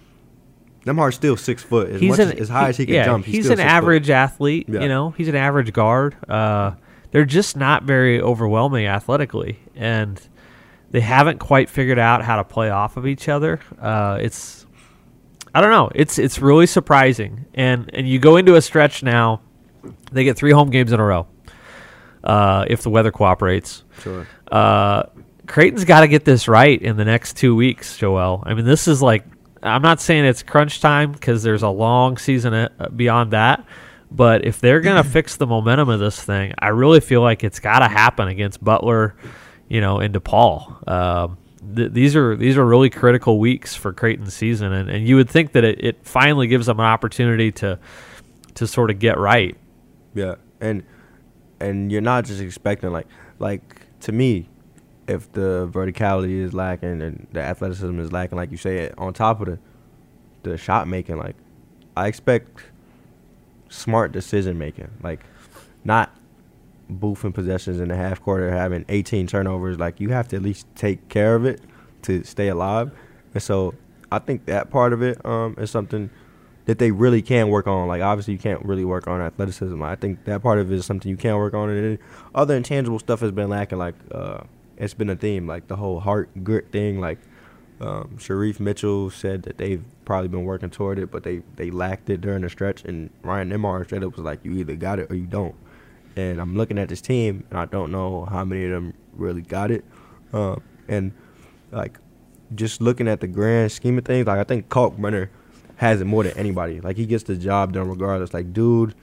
Nembhard's 0.85 1.17
still 1.17 1.37
six 1.37 1.63
foot. 1.63 1.91
As, 1.91 2.01
he's 2.01 2.11
much 2.11 2.21
an, 2.21 2.33
as, 2.33 2.41
as 2.41 2.49
high 2.49 2.69
as 2.69 2.77
he 2.77 2.87
can 2.87 2.95
yeah, 2.95 3.05
jump, 3.05 3.25
he's, 3.25 3.37
he's 3.37 3.47
an 3.47 3.59
six 3.59 3.63
foot. 3.63 3.71
average 3.71 4.11
athlete. 4.11 4.69
Yeah. 4.69 4.81
You 4.81 4.89
know, 4.89 5.11
he's 5.11 5.29
an 5.29 5.37
average 5.37 5.73
guard. 5.73 6.17
Uh, 6.29 6.73
they're 7.11 7.25
just 7.25 7.57
not 7.57 7.85
very 7.85 8.21
overwhelming 8.21 8.87
athletically, 8.87 9.59
and 9.75 10.21
they 10.91 11.01
haven't 11.01 11.39
quite 11.39 11.69
figured 11.69 11.99
out 11.99 12.23
how 12.23 12.37
to 12.37 12.45
play 12.45 12.71
off 12.71 12.97
of 12.97 13.07
each 13.07 13.29
other. 13.29 13.61
Uh, 13.81 14.19
it's 14.21 14.67
I 15.55 15.61
don't 15.61 15.71
know. 15.71 15.91
It's 15.95 16.19
it's 16.19 16.39
really 16.39 16.67
surprising. 16.67 17.47
And 17.55 17.91
and 17.93 18.09
you 18.09 18.19
go 18.19 18.37
into 18.37 18.55
a 18.55 18.63
stretch 18.63 19.03
now. 19.03 19.41
They 20.13 20.25
get 20.25 20.37
three 20.37 20.53
home 20.53 20.71
games 20.71 20.93
in 20.93 21.01
a 21.01 21.05
row. 21.05 21.27
Uh, 22.25 22.65
if 22.69 22.83
the 22.83 22.91
weather 22.91 23.13
cooperates. 23.13 23.85
Sure. 24.03 24.27
Uh, 24.51 25.05
Creighton's 25.47 25.85
got 25.85 26.01
to 26.01 26.09
get 26.09 26.25
this 26.25 26.47
right 26.49 26.81
in 26.81 26.97
the 26.97 27.05
next 27.05 27.37
two 27.37 27.55
weeks, 27.57 27.97
Joel. 27.97 28.43
I 28.45 28.55
mean, 28.55 28.65
this 28.65 28.87
is 28.87 29.01
like 29.01 29.25
I'm 29.63 29.83
not 29.83 30.01
saying 30.01 30.25
it's 30.25 30.43
crunch 30.43 30.81
time 30.81 31.13
because 31.13 31.43
there's 31.43 31.63
a 31.63 31.69
long 31.69 32.17
season 32.19 32.55
uh, 32.55 32.71
beyond 32.95 33.33
that. 33.33 33.65
But 34.11 34.45
if 34.45 34.61
they're 34.61 34.81
gonna 34.81 35.05
fix 35.19 35.37
the 35.37 35.47
momentum 35.47 35.89
of 35.89 36.01
this 36.01 36.23
thing, 36.23 36.55
I 36.59 36.69
really 36.69 37.01
feel 37.01 37.23
like 37.23 37.45
it's 37.45 37.61
got 37.61 37.81
to 37.81 37.89
happen 37.89 38.29
against 38.29 38.63
Butler, 38.63 39.17
you 39.69 39.81
know, 39.81 39.99
and 39.99 40.15
DePaul. 40.15 40.89
Um, 40.89 41.39
th- 41.75 41.93
these 41.93 42.17
are 42.17 42.37
these 42.37 42.57
are 42.57 42.65
really 42.65 42.91
critical 42.91 43.39
weeks 43.39 43.75
for 43.75 43.93
Creighton's 43.93 44.35
season, 44.35 44.73
and, 44.73 44.89
and 44.89 45.07
you 45.07 45.17
would 45.17 45.29
think 45.29 45.53
that 45.53 45.65
it, 45.65 45.85
it 45.85 46.07
finally 46.07 46.47
gives 46.47 46.67
them 46.67 46.79
an 46.79 46.87
opportunity 46.87 47.53
to 47.53 47.79
to 48.55 48.67
sort 48.67 48.91
of 48.91 48.99
get 48.99 49.19
right. 49.19 49.57
Yeah, 50.15 50.37
and 50.61 50.85
and 51.61 51.91
you're 51.91 52.01
not 52.01 52.25
just 52.25 52.41
expecting 52.41 52.91
like 52.91 53.07
like 53.39 53.63
to 54.01 54.13
me, 54.13 54.49
if 55.07 55.31
the 55.33 55.69
verticality 55.73 56.41
is 56.41 56.55
lacking 56.55 57.03
and 57.03 57.27
the 57.33 57.41
athleticism 57.41 57.99
is 57.99 58.13
lacking, 58.13 58.37
like 58.37 58.51
you 58.51 58.57
say, 58.57 58.91
on 58.99 59.13
top 59.13 59.41
of 59.41 59.47
the 59.47 59.59
the 60.43 60.57
shot 60.57 60.89
making, 60.89 61.19
like 61.19 61.37
I 61.97 62.07
expect 62.07 62.65
smart 63.69 64.13
decision 64.13 64.59
making, 64.59 64.91
like 65.03 65.21
not 65.85 66.15
boofing 66.91 67.35
possessions 67.35 67.81
in 67.81 67.89
the 67.89 67.97
half 67.97 68.23
quarter, 68.23 68.51
having 68.51 68.85
18 68.89 69.27
turnovers. 69.27 69.79
Like 69.79 70.01
you 70.01 70.11
have 70.11 70.29
to 70.29 70.37
at 70.37 70.43
least 70.43 70.67
take 70.75 71.09
care 71.09 71.35
of 71.35 71.45
it 71.45 71.61
to 72.03 72.23
stay 72.25 72.49
alive. 72.49 72.93
And 73.35 73.43
so 73.43 73.75
I 74.11 74.19
think 74.19 74.47
that 74.47 74.71
part 74.71 74.93
of 74.93 75.03
it 75.03 75.25
um, 75.25 75.55
is 75.59 75.71
something 75.71 76.11
that 76.69 76.79
they 76.79 76.91
really 76.91 77.23
can 77.23 77.49
work 77.49 77.67
on. 77.67 77.89
Like 77.89 78.03
obviously 78.03 78.35
you 78.35 78.39
can't 78.39 78.63
really 78.63 78.85
work 78.85 79.09
on 79.09 79.23
athleticism. 79.23 79.83
I 79.83 79.97
think 79.97 80.27
that 80.27 80.43
part 80.43 80.59
of 80.59 80.71
it 80.71 80.75
is 80.75 80.85
something 80.85 81.09
you 81.09 81.17
can 81.17 81.35
work 81.39 81.55
on. 81.55 81.71
And 81.71 81.99
other 82.35 82.55
intangible 82.55 82.99
stuff 82.99 83.21
has 83.21 83.33
been 83.33 83.49
lacking. 83.49 83.79
Like 83.79 83.95
uh, 84.13 84.41
it's 84.77 84.93
been 84.93 85.09
a 85.09 85.17
theme, 85.17 85.47
like 85.47 85.67
the 85.69 85.77
whole 85.77 85.99
heart 85.99 86.29
grit 86.45 86.71
thing. 86.71 87.01
Like 87.01 87.21
um, 87.81 88.19
Shereef 88.19 88.61
Mitchell 88.61 89.09
said 89.09 89.45
that 89.45 89.57
they've 89.57 89.83
probably 90.05 90.29
been 90.29 90.45
working 90.45 90.69
toward 90.69 90.99
it, 90.99 91.11
but 91.11 91.23
they 91.23 91.41
they 91.57 91.71
lacked 91.71 92.11
it 92.11 92.21
during 92.21 92.43
the 92.43 92.51
stretch. 92.51 92.85
And 92.85 93.09
Ryan 93.23 93.49
Nembhard 93.49 93.87
straight 93.87 94.03
up 94.03 94.15
was 94.15 94.27
like, 94.27 94.45
you 94.45 94.53
either 94.53 94.77
got 94.77 94.99
it 94.99 95.11
or 95.11 95.15
you 95.15 95.27
don't. 95.27 95.55
And 96.17 96.39
I'm 96.39 96.55
looking 96.55 96.77
at 96.79 96.91
this 96.91 97.01
team, 97.01 97.45
and 97.49 97.59
I 97.59 97.65
don't 97.65 97.91
know 97.91 98.27
how 98.27 98.45
many 98.45 98.67
of 98.67 98.73
them 98.73 98.93
really 99.15 99.41
got 99.41 99.71
it. 99.71 99.87
Um, 100.35 100.63
and 100.87 101.13
like 101.73 101.99
just 102.55 102.83
looking 102.83 103.09
at 103.09 103.21
the 103.21 103.27
grand 103.27 103.73
scheme 103.73 103.97
of 103.97 104.05
things, 104.05 104.27
like 104.27 104.39
I 104.39 104.45
think 104.45 104.69
Kalkbrenner 104.69 105.31
has 105.79 106.01
it 106.01 106.05
more 106.05 106.25
than 106.25 106.37
anybody. 106.37 106.81
Like 106.81 106.97
he 106.97 107.07
gets 107.07 107.25
the 107.25 107.37
job 107.37 107.73
done 107.73 107.89
regardless. 107.89 108.35
Like 108.35 108.53
dude 108.53 108.95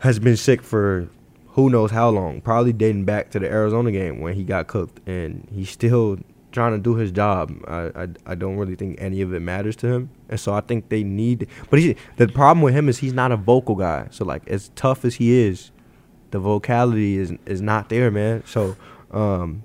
has 0.00 0.18
been 0.18 0.36
sick 0.36 0.62
for 0.62 1.08
who 1.48 1.70
knows 1.70 1.92
how 1.92 2.08
long, 2.08 2.40
probably 2.40 2.72
dating 2.72 3.04
back 3.04 3.30
to 3.30 3.38
the 3.38 3.48
Arizona 3.48 3.92
game 3.92 4.20
when 4.20 4.34
he 4.34 4.42
got 4.42 4.66
cooked, 4.66 5.06
and 5.06 5.46
he's 5.52 5.70
still 5.70 6.18
trying 6.50 6.72
to 6.72 6.78
do 6.78 6.94
his 6.94 7.12
job. 7.12 7.52
I, 7.68 8.02
I, 8.02 8.08
I 8.26 8.34
don't 8.34 8.56
really 8.56 8.74
think 8.74 9.00
any 9.00 9.20
of 9.20 9.32
it 9.32 9.40
matters 9.40 9.76
to 9.76 9.86
him, 9.86 10.10
and 10.28 10.40
so 10.40 10.52
I 10.52 10.62
think 10.62 10.88
they 10.88 11.04
need. 11.04 11.46
But 11.70 11.78
he, 11.78 11.96
the 12.16 12.28
problem 12.28 12.62
with 12.62 12.74
him 12.74 12.88
is 12.88 12.98
he's 12.98 13.12
not 13.12 13.30
a 13.30 13.36
vocal 13.36 13.76
guy. 13.76 14.08
So 14.10 14.24
like 14.24 14.48
as 14.48 14.70
tough 14.74 15.04
as 15.04 15.16
he 15.16 15.32
is, 15.32 15.70
the 16.30 16.38
vocality 16.40 17.18
is 17.18 17.32
is 17.46 17.60
not 17.60 17.88
there, 17.88 18.10
man. 18.10 18.42
So 18.46 18.76
um, 19.12 19.62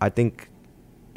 I 0.00 0.08
think 0.08 0.48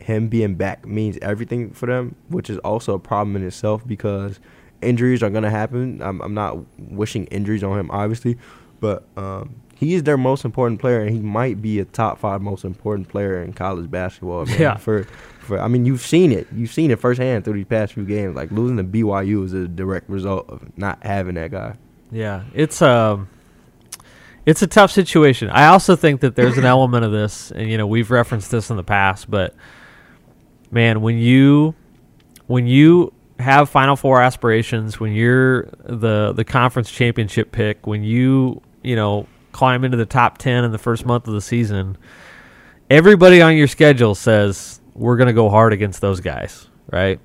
him 0.08 0.30
being 0.30 0.56
back 0.56 0.86
means 0.86 1.18
everything 1.22 1.72
for 1.72 1.86
them, 1.86 2.16
which 2.30 2.50
is 2.50 2.58
also 2.60 2.94
a 2.94 3.00
problem 3.00 3.36
in 3.36 3.46
itself 3.46 3.86
because 3.86 4.39
injuries 4.82 5.22
are 5.22 5.30
gonna 5.30 5.50
happen. 5.50 6.02
I'm, 6.02 6.22
I'm 6.22 6.34
not 6.34 6.60
wishing 6.78 7.26
injuries 7.26 7.62
on 7.62 7.78
him, 7.78 7.91
obviously, 7.91 8.38
but 8.80 9.06
um, 9.17 9.54
he 9.76 9.96
is 9.96 10.04
their 10.04 10.15
most 10.15 10.46
important 10.46 10.80
player, 10.80 11.02
and 11.02 11.13
he 11.13 11.20
might 11.20 11.62
be 11.62 11.80
a 11.80 11.86
top 11.86 12.20
five 12.20 12.41
most 12.41 12.63
important 12.63 13.10
player 13.10 13.43
in 13.43 13.52
college 13.52 13.91
basketball. 13.91 14.46
Man. 14.46 14.62
Yeah. 14.62 14.78
For, 14.78 15.04
for 15.41 15.60
I 15.60 15.67
mean, 15.67 15.84
you've 15.84 16.00
seen 16.00 16.32
it. 16.32 16.48
You've 16.56 16.72
seen 16.72 16.89
it 16.89 17.00
firsthand 17.00 17.43
through 17.43 17.56
these 17.56 17.65
past 17.65 17.91
few 17.91 18.06
games. 18.06 18.34
Like 18.34 18.50
losing 18.50 18.78
to 18.78 18.86
BYU 18.86 19.43
is 19.43 19.52
a 19.52 19.67
direct 19.67 20.10
result 20.10 20.50
of 20.50 20.78
not 20.78 21.04
having 21.04 21.36
that 21.36 21.52
guy. 21.52 21.76
Yeah, 22.13 22.46
it's 22.54 22.82
um, 22.82 23.28
it's 24.46 24.62
a 24.62 24.67
tough 24.67 24.91
situation. 24.91 25.50
I 25.50 25.65
also 25.65 25.98
think 25.98 26.22
that 26.22 26.38
there's 26.38 26.58
an 26.58 26.63
element 26.63 27.04
of 27.04 27.12
this, 27.12 27.52
and 27.52 27.70
you 27.70 27.78
know 27.78 27.88
we've 27.88 28.10
referenced 28.10 28.52
this 28.52 28.70
in 28.70 28.78
the 28.78 28.84
past, 28.86 29.30
but 29.30 29.54
man, 30.71 31.01
when 31.01 31.17
you 31.17 31.75
when 32.47 32.67
you 32.67 33.13
have 33.39 33.69
Final 33.69 33.95
Four 33.95 34.21
aspirations, 34.21 34.99
when 34.99 35.13
you're 35.13 35.63
the 35.84 36.34
the 36.34 36.43
conference 36.43 36.91
championship 36.91 37.51
pick, 37.51 37.86
when 37.88 38.03
you 38.03 38.62
you 38.84 38.95
know 38.95 39.27
climb 39.51 39.84
into 39.84 39.97
the 39.97 40.06
top 40.06 40.38
ten 40.38 40.63
in 40.63 40.71
the 40.71 40.77
first 40.77 41.06
month 41.06 41.27
of 41.27 41.34
the 41.34 41.41
season, 41.41 41.97
everybody 42.89 43.41
on 43.41 43.56
your 43.56 43.67
schedule 43.67 44.15
says 44.15 44.82
we're 44.93 45.17
going 45.17 45.27
to 45.27 45.34
go 45.34 45.49
hard 45.49 45.73
against 45.73 46.01
those 46.01 46.19
guys, 46.19 46.67
right? 46.91 47.19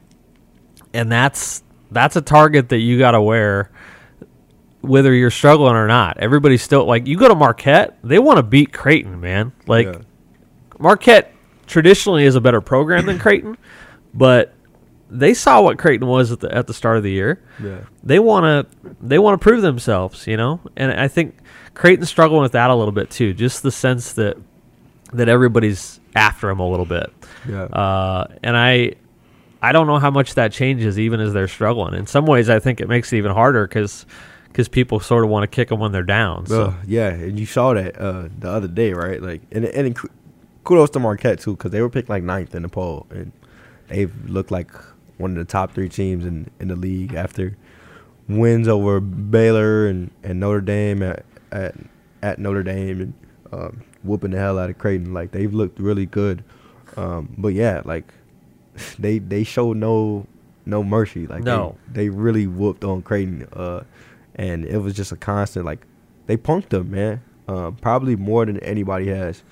And 0.92 1.10
that's 1.10 1.62
that's 1.90 2.16
a 2.16 2.22
target 2.22 2.68
that 2.70 2.78
you 2.78 2.98
got 2.98 3.12
to 3.12 3.22
wear 3.22 3.70
whether 4.82 5.14
you're 5.14 5.30
struggling 5.30 5.76
or 5.76 5.86
not. 5.86 6.18
Everybody's 6.18 6.62
still 6.62 6.84
like 6.84 7.06
you 7.06 7.16
go 7.16 7.28
to 7.28 7.34
Marquette, 7.34 7.98
they 8.02 8.18
want 8.18 8.38
to 8.38 8.42
beat 8.42 8.72
Creighton, 8.72 9.20
man. 9.20 9.52
Like 9.66 9.86
Yeah. 9.86 9.98
Marquette 10.78 11.31
traditionally 11.72 12.24
is 12.24 12.36
a 12.36 12.40
better 12.40 12.60
program 12.60 13.06
than 13.06 13.18
Creighton, 13.18 13.56
but 14.14 14.52
they 15.10 15.34
saw 15.34 15.60
what 15.60 15.78
Creighton 15.78 16.06
was 16.06 16.30
at 16.30 16.40
the 16.40 16.54
at 16.54 16.66
the 16.66 16.74
start 16.74 16.96
of 16.96 17.02
the 17.02 17.10
year. 17.10 17.42
Yeah. 17.62 17.80
They 18.04 18.18
want 18.18 18.44
to 18.44 18.94
they 19.00 19.18
want 19.18 19.40
to 19.40 19.42
prove 19.42 19.62
themselves, 19.62 20.26
you 20.26 20.36
know. 20.36 20.60
And 20.76 20.92
I 20.92 21.08
think 21.08 21.36
Creighton's 21.74 22.08
struggling 22.08 22.42
with 22.42 22.52
that 22.52 22.70
a 22.70 22.74
little 22.74 22.92
bit 22.92 23.10
too. 23.10 23.34
Just 23.34 23.62
the 23.62 23.72
sense 23.72 24.12
that 24.14 24.36
that 25.12 25.28
everybody's 25.28 26.00
after 26.14 26.46
them 26.48 26.60
a 26.60 26.68
little 26.68 26.86
bit. 26.86 27.12
Yeah. 27.48 27.64
Uh, 27.64 28.26
and 28.42 28.56
I 28.56 28.92
I 29.60 29.72
don't 29.72 29.86
know 29.86 29.98
how 29.98 30.10
much 30.10 30.34
that 30.34 30.52
changes 30.52 30.98
even 30.98 31.20
as 31.20 31.32
they're 31.32 31.48
struggling. 31.48 31.94
In 31.94 32.06
some 32.06 32.26
ways, 32.26 32.48
I 32.48 32.58
think 32.58 32.80
it 32.80 32.88
makes 32.88 33.12
it 33.12 33.16
even 33.18 33.32
harder 33.32 33.66
because 33.66 34.06
because 34.48 34.68
people 34.68 35.00
sort 35.00 35.24
of 35.24 35.30
want 35.30 35.44
to 35.44 35.46
kick 35.46 35.68
them 35.68 35.78
when 35.80 35.92
they're 35.92 36.02
down. 36.02 36.46
So 36.46 36.62
Uh, 36.64 36.74
yeah, 36.86 37.08
and 37.08 37.38
you 37.40 37.46
saw 37.46 37.72
that 37.74 37.98
uh, 37.98 38.28
the 38.38 38.50
other 38.50 38.68
day, 38.68 38.92
right? 38.92 39.20
Like, 39.22 39.40
and 39.50 39.64
and 39.64 39.96
kudos 40.64 40.90
to 40.90 40.98
Marquette 40.98 41.40
too, 41.40 41.56
because 41.56 41.70
they 41.70 41.80
were 41.80 41.90
picked 41.90 42.08
like 42.08 42.22
ninth 42.22 42.54
in 42.54 42.62
the 42.62 42.68
poll, 42.68 43.06
and 43.10 43.32
they've 43.88 44.12
looked 44.28 44.50
like 44.50 44.70
one 45.18 45.32
of 45.32 45.36
the 45.36 45.44
top 45.44 45.72
three 45.72 45.88
teams 45.88 46.24
in, 46.24 46.50
in 46.60 46.68
the 46.68 46.76
league 46.76 47.14
after 47.14 47.56
wins 48.28 48.66
over 48.68 49.00
Baylor 49.00 49.86
and, 49.86 50.10
and 50.22 50.40
Notre 50.40 50.60
Dame 50.60 51.02
at, 51.02 51.24
at 51.50 51.74
at 52.22 52.38
Notre 52.38 52.62
Dame 52.62 53.00
and 53.00 53.14
um, 53.52 53.82
whooping 54.04 54.30
the 54.30 54.38
hell 54.38 54.58
out 54.58 54.70
of 54.70 54.78
Creighton. 54.78 55.12
Like 55.12 55.32
they've 55.32 55.52
looked 55.52 55.78
really 55.78 56.06
good, 56.06 56.42
um, 56.96 57.34
but 57.36 57.48
yeah, 57.48 57.82
like 57.84 58.12
they 58.98 59.18
they 59.18 59.44
showed 59.44 59.76
no 59.76 60.26
no 60.64 60.82
mercy. 60.84 61.26
Like 61.26 61.42
No. 61.42 61.76
they, 61.88 62.04
they 62.04 62.08
really 62.08 62.46
whooped 62.46 62.84
on 62.84 63.02
Creighton, 63.02 63.48
uh, 63.52 63.82
and 64.36 64.64
it 64.64 64.78
was 64.78 64.94
just 64.94 65.12
a 65.12 65.16
constant 65.16 65.64
like 65.66 65.86
they 66.26 66.36
punked 66.36 66.68
them, 66.70 66.90
man. 66.90 67.20
Um, 67.48 67.74
probably 67.76 68.14
more 68.16 68.46
than 68.46 68.58
anybody 68.60 69.08
has. 69.08 69.42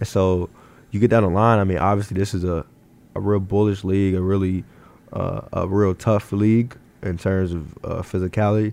And 0.00 0.08
so 0.08 0.50
you 0.90 0.98
get 0.98 1.10
down 1.10 1.22
the 1.22 1.28
line. 1.30 1.58
I 1.58 1.64
mean, 1.64 1.78
obviously 1.78 2.16
this 2.18 2.34
is 2.34 2.42
a, 2.42 2.66
a 3.14 3.20
real 3.20 3.38
bullish 3.40 3.84
league, 3.84 4.14
a 4.14 4.20
really 4.20 4.64
uh, 5.12 5.42
a 5.52 5.68
real 5.68 5.94
tough 5.94 6.32
league 6.32 6.76
in 7.02 7.16
terms 7.18 7.52
of 7.52 7.78
uh, 7.84 8.02
physicality. 8.02 8.72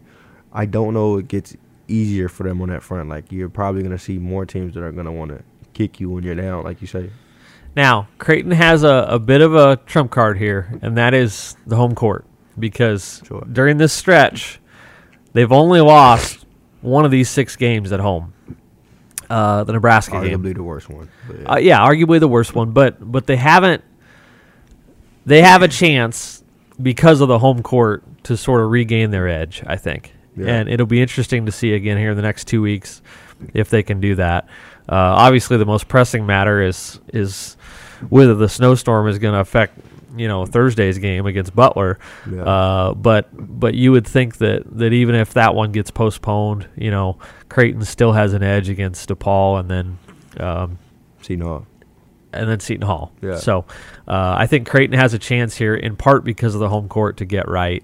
I 0.54 0.66
don't 0.66 0.94
know 0.94 1.18
it 1.18 1.28
gets 1.28 1.56
easier 1.88 2.28
for 2.30 2.44
them 2.44 2.62
on 2.62 2.70
that 2.70 2.82
front. 2.84 3.10
Like 3.10 3.32
you're 3.32 3.50
probably 3.50 3.84
gonna 3.84 4.00
see 4.00 4.18
more 4.18 4.46
teams 4.46 4.74
that 4.74 4.84
are 4.84 4.92
gonna 4.92 5.12
want 5.12 5.32
to 5.32 5.44
kick 5.74 6.00
you 6.00 6.10
when 6.10 6.24
you're 6.24 6.36
down, 6.36 6.64
like 6.64 6.82
you 6.82 6.88
say. 6.88 7.12
Now, 7.76 8.08
Creighton 8.18 8.52
has 8.52 8.84
a, 8.84 9.06
a 9.08 9.20
bit 9.20 9.42
of 9.42 9.54
a 9.54 9.76
trump 9.86 10.10
card 10.10 10.40
here, 10.40 10.80
and 10.82 10.98
that 10.98 11.14
is 11.14 11.56
the 11.68 11.76
home 11.76 11.94
court. 11.94 12.26
Because 12.58 13.22
Sure. 13.28 13.46
during 13.52 13.78
this 13.78 13.94
stretch, 13.94 14.60
they've 15.34 15.52
only 15.52 15.80
lost 15.80 16.46
one 16.82 17.06
of 17.06 17.12
these 17.12 17.30
six 17.30 17.56
games 17.56 17.92
at 17.92 18.00
home. 18.00 18.34
Uh, 19.30 19.64
the 19.66 19.74
Nebraska 19.74 20.22
game. 20.22 20.42
Arguably 20.42 20.54
the 20.56 20.64
worst 20.64 20.90
one. 20.90 21.10
Yeah. 21.30 21.52
Uh, 21.54 21.58
yeah, 21.58 21.80
arguably 21.80 22.20
the 22.20 22.28
worst 22.28 22.56
one, 22.56 22.72
but 22.72 22.96
but 23.00 23.28
they 23.28 23.36
haven't. 23.36 23.84
They 25.26 25.42
have 25.42 25.62
a 25.62 25.68
chance 25.68 26.44
because 26.82 27.20
of 27.22 27.28
the 27.28 27.40
home 27.40 27.62
court 27.64 28.04
to 28.24 28.38
sort 28.38 28.62
of 28.62 28.72
regain 28.72 29.12
their 29.12 29.28
edge. 29.28 29.64
I 29.68 29.76
think, 29.76 30.14
Yeah. 30.38 30.48
and 30.56 30.70
it'll 30.70 30.86
be 30.86 31.02
interesting 31.02 31.46
to 31.48 31.52
see 31.52 31.74
again 31.74 31.98
here 31.98 32.12
in 32.12 32.16
the 32.16 32.22
next 32.24 32.46
two 32.48 32.62
weeks 32.62 33.02
if 33.54 33.70
they 33.70 33.84
can 33.84 34.00
do 34.00 34.16
that. 34.16 34.46
Uh, 34.90 34.96
obviously, 34.96 35.58
the 35.58 35.66
most 35.66 35.88
pressing 35.90 36.26
matter 36.26 36.62
is 36.62 37.00
is 37.14 37.58
whether 38.10 38.36
the 38.36 38.48
snowstorm 38.48 39.08
is 39.08 39.20
going 39.20 39.34
to 39.34 39.40
affect 39.40 39.78
you 40.18 40.28
know 40.28 40.46
Thursday's 40.46 40.98
game 40.98 41.26
against 41.26 41.56
Butler. 41.56 42.00
Yeah. 42.30 42.44
Uh, 42.44 42.94
but 42.94 43.30
but 43.32 43.76
you 43.76 43.92
would 43.92 44.08
think 44.08 44.38
that 44.38 44.64
that 44.78 44.94
even 44.94 45.16
if 45.16 45.34
that 45.34 45.56
one 45.56 45.72
gets 45.72 45.92
postponed, 45.92 46.68
you 46.76 46.92
know 46.92 47.18
Creighton 47.50 47.84
still 47.86 48.12
has 48.14 48.34
an 48.34 48.44
edge 48.44 48.70
against 48.70 49.10
DePaul, 49.10 49.60
and 49.60 49.70
then 49.70 49.98
um, 50.40 50.78
See, 51.22 51.36
no, 51.36 51.66
and 52.32 52.50
then 52.50 52.60
Seton 52.60 52.86
Hall. 52.86 53.12
Yeah. 53.22 53.38
So 53.38 53.66
uh, 54.08 54.36
I 54.38 54.48
think 54.48 54.68
Creighton 54.68 54.98
has 54.98 55.14
a 55.14 55.20
chance 55.20 55.56
here, 55.56 55.76
in 55.76 55.96
part 55.96 56.24
because 56.24 56.54
of 56.54 56.60
the 56.60 56.70
home 56.70 56.88
court 56.88 57.18
to 57.18 57.26
get 57.26 57.48
right. 57.48 57.84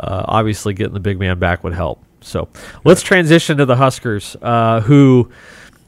Uh, 0.00 0.24
obviously, 0.26 0.74
getting 0.74 0.94
the 0.94 1.00
big 1.00 1.18
man 1.18 1.38
back 1.38 1.64
would 1.64 1.74
help. 1.74 2.02
So 2.20 2.48
let's 2.84 3.02
transition 3.02 3.58
to 3.58 3.66
the 3.66 3.76
Huskers, 3.76 4.36
uh, 4.42 4.80
who, 4.80 5.30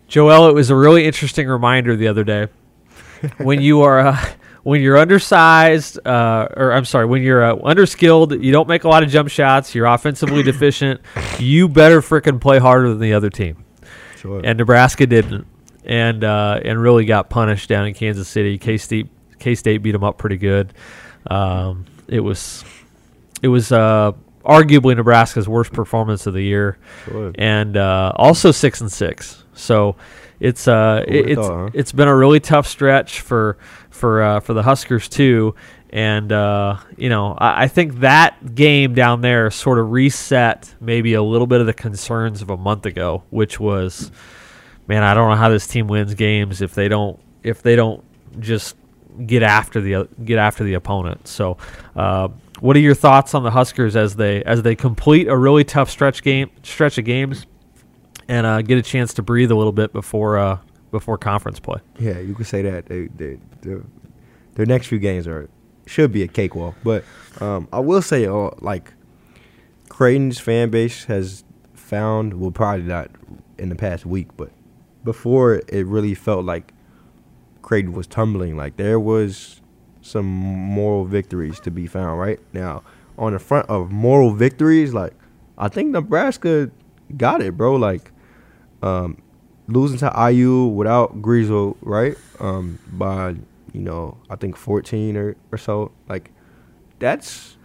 Joel, 0.09 0.49
it 0.49 0.55
was 0.55 0.71
a 0.71 0.77
really 0.77 1.07
interesting 1.07 1.49
reminder 1.49 1.97
the 1.97 2.09
other 2.09 2.25
day 2.25 2.49
when 3.39 3.61
you 3.61 3.83
are. 3.83 4.19
When 4.63 4.83
you're 4.83 4.99
undersized, 4.99 6.07
uh, 6.07 6.49
or 6.57 6.73
I'm 6.73 6.85
sorry, 6.85 7.07
when 7.07 7.23
you're 7.23 7.43
uh, 7.43 7.57
underskilled, 7.57 8.43
you 8.43 8.53
don't 8.53 8.69
make 8.69 8.85
a 8.85 8.89
lot 8.89 9.03
of 9.03 9.09
jump 9.09 9.31
shots, 9.31 9.75
you're 9.75 9.87
offensively 9.87 10.43
deficient, 10.53 11.01
you 11.39 11.69
better 11.69 12.01
frickin' 12.03 12.41
play 12.41 12.59
harder 12.59 12.89
than 12.89 13.01
the 13.01 13.15
other 13.15 13.31
team. 13.31 13.65
Sure. 14.17 14.41
And 14.45 14.59
Nebraska 14.59 15.07
didn't, 15.07 15.47
and 15.85 16.23
uh, 16.23 16.61
and 16.63 16.81
really 16.81 17.07
got 17.07 17.31
punished 17.31 17.69
down 17.71 17.87
in 17.87 17.95
Kansas 17.95 18.29
City. 18.29 18.59
K 18.59 18.77
State 18.77 19.09
K 19.39 19.55
State 19.55 19.79
beat 19.79 19.93
them 19.93 20.05
up 20.05 20.19
pretty 20.19 20.37
good. 20.37 20.75
Um, 21.27 21.87
it 22.07 22.21
was 22.21 22.63
it 23.43 23.49
was 23.49 23.73
uh, 23.73 24.13
arguably 24.45 24.97
Nebraska's 24.97 25.49
worst 25.49 25.73
performance 25.73 26.27
of 26.27 26.35
the 26.35 26.43
year, 26.43 26.79
Sure. 27.05 27.33
and 27.37 27.77
uh, 27.77 28.13
also 28.17 28.51
six 28.53 28.81
and 28.81 28.91
six. 28.91 29.45
So 29.55 29.97
it's 30.39 30.67
uh 30.67 31.05
would've 31.07 31.27
it's 31.29 31.41
thought, 31.41 31.59
huh? 31.59 31.71
it's 31.75 31.93
been 31.93 32.09
a 32.09 32.17
really 32.17 32.41
tough 32.41 32.67
stretch 32.67 33.21
for 33.21 33.59
for 33.91 34.23
uh, 34.23 34.41
for 34.41 34.55
the 34.55 34.63
Huskers 34.63 35.09
too. 35.09 35.55
And 35.93 36.31
uh, 36.33 36.79
you 36.97 37.09
know, 37.09 37.35
I, 37.37 37.65
I 37.65 37.69
think 37.69 37.97
that 38.01 38.55
game 38.55 38.95
down 38.95 39.21
there 39.23 39.51
sort 39.51 39.79
of 39.79 39.91
reset 39.91 40.73
maybe 40.81 41.15
a 41.15 41.23
little 41.23 41.47
bit 41.49 41.61
of 41.61 41.67
the 41.67 41.75
concerns 41.75 42.43
of 42.43 42.51
a 42.51 42.57
month 42.57 42.87
ago, 42.87 43.25
which 43.31 43.59
was, 43.59 44.13
man, 44.87 45.03
I 45.03 45.15
don't 45.15 45.29
know 45.31 45.37
how 45.37 45.49
this 45.49 45.67
team 45.67 45.89
wins 45.89 46.15
games 46.15 46.63
if 46.63 46.75
they 46.75 46.89
don't 46.89 47.19
if 47.43 47.61
they 47.63 47.75
don't 47.77 48.05
just 48.39 48.77
get 49.27 49.43
after 49.43 49.81
the 49.81 50.09
get 50.25 50.39
after 50.39 50.63
the 50.63 50.75
opponent. 50.75 51.27
So, 51.27 51.57
uh, 51.97 52.29
what 52.61 52.77
are 52.77 52.81
your 52.81 52.95
thoughts 52.95 53.35
on 53.35 53.43
the 53.43 53.51
Huskers 53.51 53.97
as 53.97 54.17
they 54.17 54.43
as 54.45 54.63
they 54.63 54.75
complete 54.75 55.29
a 55.29 55.37
really 55.37 55.65
tough 55.65 55.91
stretch 55.91 56.23
game 56.23 56.51
stretch 56.63 56.99
of 56.99 57.05
games 57.05 57.47
and 58.29 58.47
uh, 58.47 58.63
get 58.63 58.79
a 58.79 58.83
chance 58.83 59.15
to 59.15 59.23
breathe 59.23 59.51
a 59.51 59.55
little 59.55 59.73
bit 59.73 59.93
before 59.93 60.39
uh, 60.39 60.59
before 60.91 61.19
conference 61.19 61.61
play? 61.61 61.81
Yeah, 61.99 62.19
you 62.19 62.35
could 62.35 62.47
say 62.47 62.63
that. 62.63 62.87
They, 62.87 63.07
they, 63.09 63.39
their, 63.63 64.67
next 64.67 64.89
few 64.89 64.99
games 64.99 65.27
are 65.27 65.49
should 65.87 66.13
be 66.13 66.23
a 66.23 66.29
cakewalk. 66.29 66.77
But 66.85 67.05
um, 67.41 67.69
I 67.73 67.81
will 67.81 68.03
say, 68.03 68.27
uh, 68.27 68.51
like, 68.61 68.93
Creighton's 69.89 70.39
fan 70.39 70.71
base 70.71 71.05
has 71.05 71.45
found, 71.75 72.41
well, 72.41 72.51
probably 72.51 72.85
not 72.85 73.11
in 73.59 73.69
the 73.69 73.75
past 73.75 74.07
week, 74.07 74.29
but 74.37 74.51
before 75.03 75.63
it 75.69 75.87
really 75.87 76.15
felt 76.15 76.45
like 76.45 76.73
Creighton 77.63 77.93
was 77.93 78.07
tumbling. 78.07 78.57
Like, 78.57 78.77
there 78.77 79.01
was 79.01 79.60
some 80.03 80.27
moral 80.27 81.05
victories 81.05 81.61
to 81.61 81.71
be 81.71 81.87
found, 81.87 82.19
right? 82.19 82.41
Now, 82.53 82.83
on 83.19 83.33
the 83.33 83.39
front 83.39 83.69
of 83.69 83.91
moral 83.91 84.33
victories, 84.33 84.95
like, 84.95 85.13
I 85.59 85.69
think 85.69 85.91
Nebraska 85.91 86.71
got 87.17 87.43
it, 87.43 87.57
bro. 87.57 87.77
Like, 87.77 88.13
um, 88.83 89.21
losing 89.69 89.99
to 89.99 90.31
IU 90.31 90.67
without 90.67 91.21
Griesel, 91.21 91.77
right? 91.83 92.17
Um, 92.39 92.79
by 92.93 93.37
you 93.73 93.81
know, 93.81 94.17
I 94.29 94.37
think 94.37 94.57
14 94.57 95.17
or, 95.17 95.37
or 95.53 95.59
so. 95.59 95.93
Like, 96.09 96.31
that's 96.99 97.57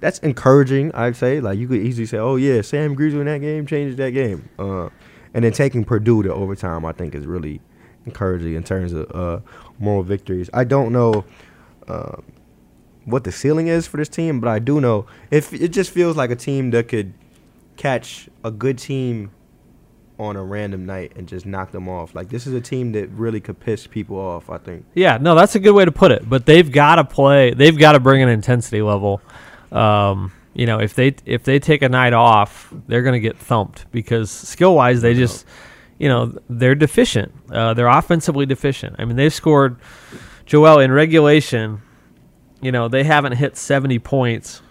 that's 0.00 0.18
encouraging. 0.20 0.92
I'd 0.94 1.16
say. 1.16 1.40
Like, 1.40 1.58
you 1.58 1.68
could 1.68 1.80
easily 1.80 2.06
say, 2.06 2.18
"Oh 2.18 2.36
yeah, 2.36 2.62
Sam 2.62 2.96
Griesel 2.96 3.20
in 3.20 3.26
that 3.26 3.40
game 3.40 3.66
changed 3.66 3.98
that 3.98 4.10
game." 4.10 4.48
Uh, 4.58 4.88
and 5.34 5.44
then 5.44 5.52
taking 5.52 5.84
Purdue 5.84 6.22
to 6.22 6.32
overtime, 6.32 6.84
I 6.84 6.92
think, 6.92 7.14
is 7.14 7.26
really 7.26 7.60
encouraging 8.06 8.54
in 8.54 8.64
terms 8.64 8.92
of 8.92 9.10
uh, 9.14 9.40
moral 9.78 10.02
victories. 10.02 10.50
I 10.52 10.64
don't 10.64 10.92
know. 10.92 11.24
Um, 11.90 12.24
what 13.04 13.24
the 13.24 13.32
ceiling 13.32 13.66
is 13.66 13.86
for 13.86 13.96
this 13.96 14.08
team, 14.08 14.40
but 14.40 14.48
I 14.48 14.58
do 14.58 14.80
know 14.80 15.06
if 15.30 15.52
it 15.52 15.68
just 15.68 15.90
feels 15.90 16.16
like 16.16 16.30
a 16.30 16.36
team 16.36 16.70
that 16.70 16.88
could 16.88 17.12
catch 17.76 18.28
a 18.44 18.50
good 18.50 18.78
team 18.78 19.30
on 20.18 20.36
a 20.36 20.44
random 20.44 20.84
night 20.84 21.12
and 21.16 21.26
just 21.26 21.46
knock 21.46 21.72
them 21.72 21.88
off. 21.88 22.14
Like 22.14 22.28
this 22.28 22.46
is 22.46 22.52
a 22.52 22.60
team 22.60 22.92
that 22.92 23.08
really 23.08 23.40
could 23.40 23.58
piss 23.58 23.86
people 23.86 24.18
off. 24.18 24.50
I 24.50 24.58
think. 24.58 24.84
Yeah, 24.94 25.16
no, 25.16 25.34
that's 25.34 25.54
a 25.54 25.58
good 25.60 25.72
way 25.72 25.86
to 25.86 25.92
put 25.92 26.12
it. 26.12 26.28
But 26.28 26.46
they've 26.46 26.70
got 26.70 26.96
to 26.96 27.04
play. 27.04 27.54
They've 27.54 27.76
got 27.76 27.92
to 27.92 28.00
bring 28.00 28.22
an 28.22 28.28
intensity 28.28 28.82
level. 28.82 29.22
Um, 29.72 30.32
you 30.52 30.66
know, 30.66 30.78
if 30.78 30.94
they 30.94 31.14
if 31.24 31.44
they 31.44 31.58
take 31.58 31.80
a 31.82 31.88
night 31.88 32.12
off, 32.12 32.72
they're 32.86 33.02
going 33.02 33.14
to 33.14 33.20
get 33.20 33.38
thumped 33.38 33.90
because 33.92 34.30
skill 34.30 34.74
wise, 34.74 35.00
they 35.00 35.14
just, 35.14 35.46
you 35.98 36.08
know, 36.08 36.36
they're 36.50 36.74
deficient. 36.74 37.32
Uh, 37.50 37.72
they're 37.72 37.86
offensively 37.86 38.44
deficient. 38.46 38.96
I 38.98 39.06
mean, 39.06 39.16
they've 39.16 39.32
scored, 39.32 39.76
Joel 40.50 40.80
in 40.80 40.90
regulation. 40.90 41.80
You 42.60 42.72
know, 42.72 42.88
they 42.88 43.04
haven't 43.04 43.36
hit 43.36 43.56
seventy 43.56 44.00
points. 44.00 44.62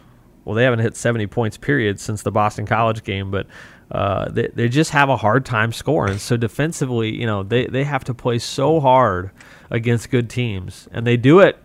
Well, 0.44 0.54
they 0.54 0.66
haven't 0.66 0.80
hit 0.80 0.98
seventy 0.98 1.26
points 1.26 1.56
period 1.56 2.02
since 2.02 2.22
the 2.22 2.32
Boston 2.32 2.66
College 2.66 3.04
game, 3.04 3.32
but. 3.32 3.48
Uh, 3.92 4.30
they, 4.30 4.48
they 4.54 4.70
just 4.70 4.92
have 4.92 5.10
a 5.10 5.18
hard 5.18 5.44
time 5.44 5.74
scoring. 5.74 6.20
So 6.20 6.38
defensively, 6.38 7.10
you 7.10 7.26
know, 7.26 7.42
they, 7.42 7.66
they 7.66 7.84
have 7.84 8.04
to 8.04 8.14
play 8.14 8.38
so 8.38 8.80
hard 8.80 9.32
against 9.72 10.12
good 10.12 10.30
teams, 10.30 10.88
and 10.92 11.08
they 11.08 11.18
do 11.18 11.40
it. 11.40 11.58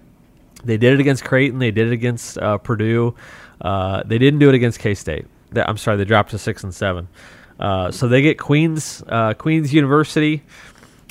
They 0.65 0.79
did 0.79 0.95
it 0.95 1.01
against 1.01 1.23
Creighton. 1.23 1.59
They 1.59 1.71
did 1.71 1.89
it 1.89 1.93
against 1.93 2.39
uh, 2.39 2.57
Purdue. 2.57 3.15
Uh, 3.61 4.05
they 4.07 4.17
didn't 4.17 4.41
do 4.41 4.49
it 4.49 4.55
against 4.55 4.79
K 4.79 4.95
State. 4.95 5.27
I'm 5.55 5.77
sorry, 5.77 5.99
they 5.99 6.07
dropped 6.07 6.31
to 6.31 6.39
six 6.39 6.65
and 6.65 6.75
seven. 6.75 7.09
Uh, 7.61 7.91
so 7.91 8.09
they 8.09 8.23
get 8.23 8.39
Queens 8.39 9.03
uh, 9.07 9.35
Queens 9.35 9.75
University, 9.75 10.43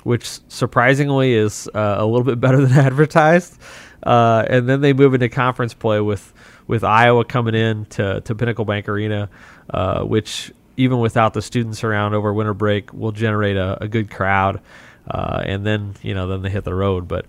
which 0.03 0.39
surprisingly 0.47 1.33
is 1.33 1.69
uh, 1.73 1.95
a 1.97 2.05
little 2.05 2.23
bit 2.23 2.39
better 2.39 2.65
than 2.65 2.77
advertised. 2.85 3.57
Uh, 4.03 4.45
and 4.49 4.67
then 4.67 4.81
they 4.81 4.93
move 4.93 5.13
into 5.13 5.29
conference 5.29 5.73
play 5.73 6.01
with 6.01 6.33
with 6.67 6.83
Iowa 6.83 7.25
coming 7.25 7.55
in 7.55 7.85
to, 7.87 8.21
to 8.21 8.35
Pinnacle 8.35 8.63
Bank 8.63 8.87
Arena, 8.87 9.29
uh, 9.69 10.03
which 10.03 10.51
even 10.77 10.99
without 10.99 11.33
the 11.33 11.41
students 11.41 11.83
around 11.83 12.13
over 12.13 12.33
winter 12.33 12.53
break 12.53 12.93
will 12.93 13.11
generate 13.11 13.57
a, 13.57 13.83
a 13.83 13.87
good 13.87 14.09
crowd. 14.09 14.61
Uh, 15.09 15.43
and 15.45 15.65
then 15.65 15.95
you 16.01 16.13
know 16.13 16.27
then 16.27 16.41
they 16.41 16.49
hit 16.49 16.63
the 16.63 16.73
road. 16.73 17.07
But 17.07 17.25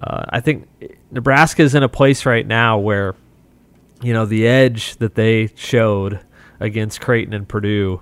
uh, 0.00 0.24
I 0.28 0.40
think 0.40 0.68
Nebraska 1.10 1.62
is 1.62 1.74
in 1.74 1.82
a 1.82 1.88
place 1.88 2.24
right 2.26 2.46
now 2.46 2.78
where 2.78 3.14
you 4.02 4.12
know 4.12 4.26
the 4.26 4.46
edge 4.46 4.96
that 4.96 5.14
they 5.14 5.48
showed 5.54 6.20
against 6.60 7.00
Creighton 7.00 7.34
and 7.34 7.48
Purdue, 7.48 8.00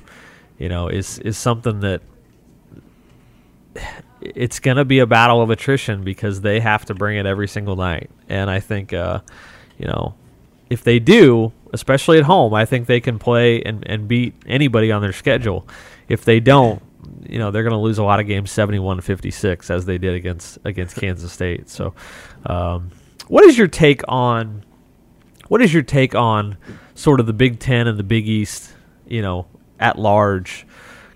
you 0.59 0.69
know, 0.69 0.89
is 0.89 1.19
is 1.21 1.37
something 1.37 1.81
that 1.81 2.03
it's 4.35 4.59
going 4.59 4.77
to 4.77 4.85
be 4.85 4.99
a 4.99 5.07
battle 5.07 5.43
of 5.43 5.51
attrition 5.51 6.03
because 6.03 6.41
they 6.41 6.61
have 6.61 6.85
to 6.87 6.95
bring 6.95 7.19
it 7.19 7.27
every 7.27 7.49
single 7.49 7.77
night. 7.77 8.11
And 8.29 8.51
I 8.51 8.61
think, 8.61 8.93
uh, 8.93 9.21
you 9.79 9.87
know, 9.87 10.15
if 10.71 10.83
they 10.83 10.99
do, 10.99 11.53
especially 11.73 12.19
at 12.19 12.25
home, 12.25 12.55
I 12.55 12.65
think 12.65 12.87
they 12.87 13.01
can 13.01 13.19
play 13.19 13.63
and, 13.63 13.87
and 13.89 14.09
beat 14.09 14.35
anybody 14.47 14.91
on 14.91 15.03
their 15.03 15.13
schedule. 15.13 15.67
If 16.09 16.25
they 16.25 16.41
don't, 16.41 16.83
you 17.29 17.39
know, 17.39 17.51
they're 17.51 17.63
going 17.63 17.73
to 17.73 17.79
lose 17.79 17.99
a 17.99 18.05
lot 18.05 18.21
of 18.21 18.27
games 18.27 18.51
71-56 18.51 19.71
as 19.71 19.85
they 19.85 19.99
did 19.99 20.15
against 20.15 20.59
against 20.65 20.97
Kansas 21.01 21.33
State. 21.33 21.69
So, 21.69 21.95
um, 22.47 22.91
what 23.29 23.45
is 23.45 23.57
your 23.57 23.69
take 23.69 24.03
on 24.09 24.65
what 25.49 25.63
is 25.63 25.73
your 25.73 25.83
take 25.83 26.15
on 26.15 26.57
sort 26.95 27.21
of 27.21 27.27
the 27.27 27.33
Big 27.33 27.61
10 27.61 27.87
and 27.87 27.99
the 27.99 28.03
Big 28.03 28.27
East, 28.27 28.73
you 29.07 29.23
know, 29.23 29.47
at 29.79 29.99
large 29.99 30.67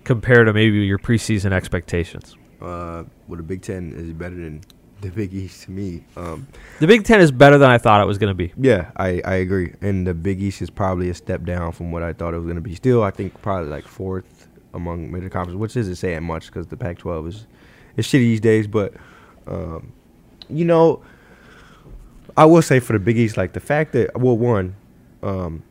compared 0.03 0.47
to 0.47 0.53
maybe 0.53 0.79
your 0.79 0.99
preseason 0.99 1.51
expectations? 1.51 2.35
Uh, 2.61 3.03
well, 3.27 3.37
the 3.37 3.43
Big 3.43 3.61
Ten 3.61 3.93
is 3.93 4.13
better 4.13 4.35
than 4.35 4.61
the 5.01 5.09
Big 5.09 5.33
East 5.33 5.63
to 5.63 5.71
me. 5.71 6.03
Um, 6.15 6.47
The 6.79 6.85
Big 6.87 7.03
10 7.03 7.21
is 7.21 7.31
better 7.31 7.57
than 7.57 7.69
I 7.71 7.79
thought 7.79 8.01
it 8.01 8.05
was 8.05 8.19
going 8.19 8.29
to 8.29 8.35
be. 8.35 8.53
yeah, 8.55 8.91
I, 8.95 9.19
I 9.25 9.33
agree. 9.35 9.73
And 9.81 10.05
the 10.05 10.13
Big 10.13 10.41
East 10.41 10.61
is 10.61 10.69
probably 10.69 11.09
a 11.09 11.13
step 11.15 11.43
down 11.43 11.71
from 11.71 11.91
what 11.91 12.03
I 12.03 12.13
thought 12.13 12.33
it 12.35 12.37
was 12.37 12.45
going 12.45 12.55
to 12.55 12.61
be. 12.61 12.75
Still, 12.75 13.01
I 13.03 13.09
think 13.09 13.41
probably 13.41 13.69
like 13.69 13.85
fourth 13.87 14.47
among 14.73 15.11
major 15.11 15.29
conferences, 15.29 15.57
which 15.57 15.75
isn't 15.75 15.95
saying 15.95 16.23
much 16.23 16.47
because 16.47 16.67
the 16.67 16.77
Pac-12 16.77 17.27
is 17.29 17.47
is 17.97 18.05
shitty 18.05 18.11
these 18.19 18.39
days. 18.39 18.67
But 18.67 18.93
um, 19.47 19.91
you 20.49 20.65
know, 20.65 21.01
I 22.37 22.45
will 22.45 22.61
say 22.61 22.79
for 22.79 22.93
the 22.93 22.99
Big 22.99 23.17
East, 23.17 23.37
like 23.37 23.53
the 23.53 23.59
fact 23.59 23.93
that 23.93 24.17
well, 24.19 24.37
one, 24.37 24.75
um, 25.23 25.63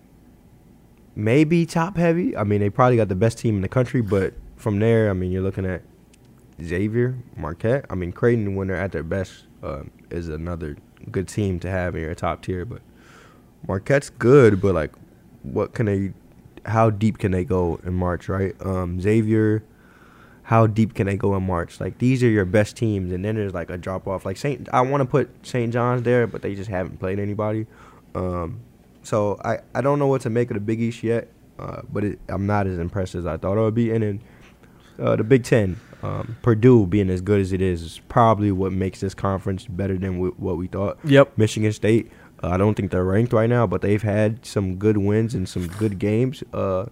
maybe 1.15 1.67
top 1.67 1.97
heavy. 1.97 2.37
I 2.37 2.45
mean, 2.45 2.61
they 2.61 2.69
probably 2.71 2.97
got 2.97 3.09
the 3.09 3.15
best 3.15 3.39
team 3.39 3.57
in 3.57 3.63
the 3.63 3.69
country, 3.69 4.01
but 4.01 4.35
from 4.57 4.81
there, 4.81 5.09
I 5.09 5.13
mean, 5.13 5.31
you're 5.31 5.43
looking 5.43 5.65
at 5.67 5.83
Xavier, 6.63 7.17
Marquette. 7.37 7.87
I 7.91 7.95
mean, 7.95 8.13
Creighton, 8.13 8.55
when 8.55 8.69
they're 8.69 8.77
at 8.77 8.93
their 8.93 9.03
best, 9.03 9.45
um, 9.63 9.91
is 10.11 10.29
another 10.29 10.77
good 11.11 11.29
team 11.29 11.59
to 11.61 11.71
have 11.71 11.95
in 11.95 12.03
your 12.03 12.15
top 12.15 12.43
tier. 12.43 12.65
But 12.65 12.83
Marquette's 13.67 14.11
good, 14.11 14.61
but 14.61 14.75
like, 14.75 14.93
what 15.43 15.75
can 15.75 15.87
they? 15.87 16.13
How 16.67 16.91
deep 16.91 17.19
can 17.19 17.33
they 17.33 17.45
go 17.45 17.81
in 17.85 17.95
March? 17.95 18.29
Right? 18.29 18.55
Um, 18.61 19.01
Xavier, 19.01 19.63
how 20.43 20.67
deep 20.67 20.95
can 20.95 21.07
they 21.07 21.17
go 21.17 21.35
in 21.37 21.45
March? 21.45 21.81
Like 21.81 21.99
these 21.99 22.23
are 22.23 22.29
your 22.29 22.45
best 22.45 22.77
teams, 22.77 23.13
and 23.13 23.25
then 23.25 23.37
there's 23.37 23.55
like 23.55 23.71
a 23.71 23.79
drop 23.79 24.07
off. 24.07 24.25
Like 24.25 24.37
Saint, 24.37 24.69
I 24.73 24.81
want 24.83 25.01
to 25.01 25.07
put 25.07 25.31
St. 25.47 25.73
John's 25.73 26.03
there, 26.03 26.27
but 26.27 26.43
they 26.43 26.55
just 26.55 26.71
haven't 26.71 26.99
played 26.99 27.19
anybody. 27.19 27.67
Um, 28.15 28.61
so 29.03 29.41
I 29.45 29.59
I 29.75 29.81
don't 29.81 29.99
know 29.99 30.07
what 30.07 30.23
to 30.23 30.31
make 30.31 30.51
of 30.51 30.55
the 30.55 30.61
Big 30.61 30.81
East 30.81 31.03
yet. 31.03 31.29
Uh, 31.61 31.83
but 31.93 32.05
it, 32.05 32.19
I'm 32.29 32.47
not 32.47 32.67
as 32.67 32.79
impressed 32.79 33.15
as 33.15 33.27
I 33.27 33.37
thought 33.37 33.59
I 33.59 33.61
would 33.61 33.75
be. 33.75 33.91
And 33.91 34.03
then 34.03 34.21
uh, 34.99 35.17
the 35.17 35.25
Big 35.25 35.45
Ten. 35.45 35.79
Um, 36.03 36.37
Purdue 36.43 36.87
being 36.87 37.11
as 37.11 37.21
good 37.21 37.41
as 37.41 37.53
it 37.53 37.61
is 37.61 37.83
is 37.83 38.01
probably 38.09 38.53
what 38.53 38.73
makes 38.73 39.01
this 39.01 39.15
conference 39.15 39.67
better 39.67 39.99
than 39.99 40.15
w- 40.15 40.35
what 40.39 40.57
we 40.57 40.67
thought. 40.67 40.99
Yep. 41.05 41.37
Michigan 41.37 41.73
State, 41.73 42.11
uh, 42.43 42.49
I 42.49 42.57
don't 42.57 42.75
think 42.75 42.91
they're 42.91 43.05
ranked 43.05 43.33
right 43.33 43.51
now, 43.51 43.67
but 43.67 43.83
they've 43.83 44.03
had 44.03 44.45
some 44.47 44.77
good 44.77 44.97
wins 44.97 45.35
and 45.35 45.49
some 45.49 45.67
good 45.67 45.99
games. 45.99 46.43
Uh, 46.53 46.87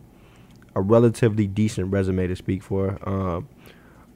a 0.75 0.81
relatively 0.81 1.47
decent 1.47 1.91
resume 1.93 2.27
to 2.27 2.37
speak 2.37 2.63
for. 2.63 2.99
Um, 3.09 3.49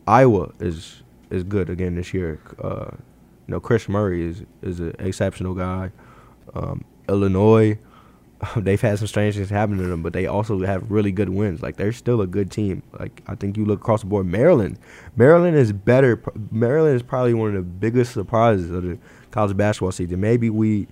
Iowa 0.07 0.53
is 0.61 1.03
is 1.31 1.43
good 1.43 1.71
again 1.71 1.95
this 1.95 2.13
year. 2.13 2.39
Uh, 2.63 2.91
you 3.47 3.53
know, 3.53 3.61
Kris 3.61 3.89
Murray 3.89 4.25
is 4.25 4.43
is 4.63 4.81
an 4.81 4.95
exceptional 4.99 5.55
guy. 5.55 5.91
Um, 6.55 6.85
Illinois, 7.09 7.79
they've 8.57 8.81
had 8.81 8.99
some 8.99 9.07
strange 9.07 9.37
things 9.37 9.51
happen 9.51 9.79
to 9.79 9.85
them, 9.85 10.03
but 10.03 10.13
they 10.13 10.27
also 10.27 10.59
have 10.65 10.91
really 10.91 11.13
good 11.13 11.29
wins. 11.29 11.63
Like 11.63 11.77
they're 11.77 11.93
still 11.93 12.21
a 12.21 12.27
good 12.27 12.51
team. 12.51 12.83
Like 12.99 13.23
I 13.27 13.35
think 13.35 13.57
you 13.57 13.65
look 13.65 13.81
across 13.81 14.01
the 14.01 14.07
board, 14.07 14.27
Maryland, 14.27 14.79
Maryland 15.17 15.57
is 15.57 15.73
better. 15.73 16.23
Maryland 16.51 16.97
is 16.97 17.03
probably 17.03 17.35
one 17.35 17.51
of 17.51 17.55
the 17.55 17.63
biggest 17.63 18.13
surprises 18.13 18.71
of 18.71 18.83
the 18.83 18.99
college 19.31 19.57
basketball 19.57 19.93
season. 19.93 20.21
Maybe 20.21 20.51
we 20.51 20.89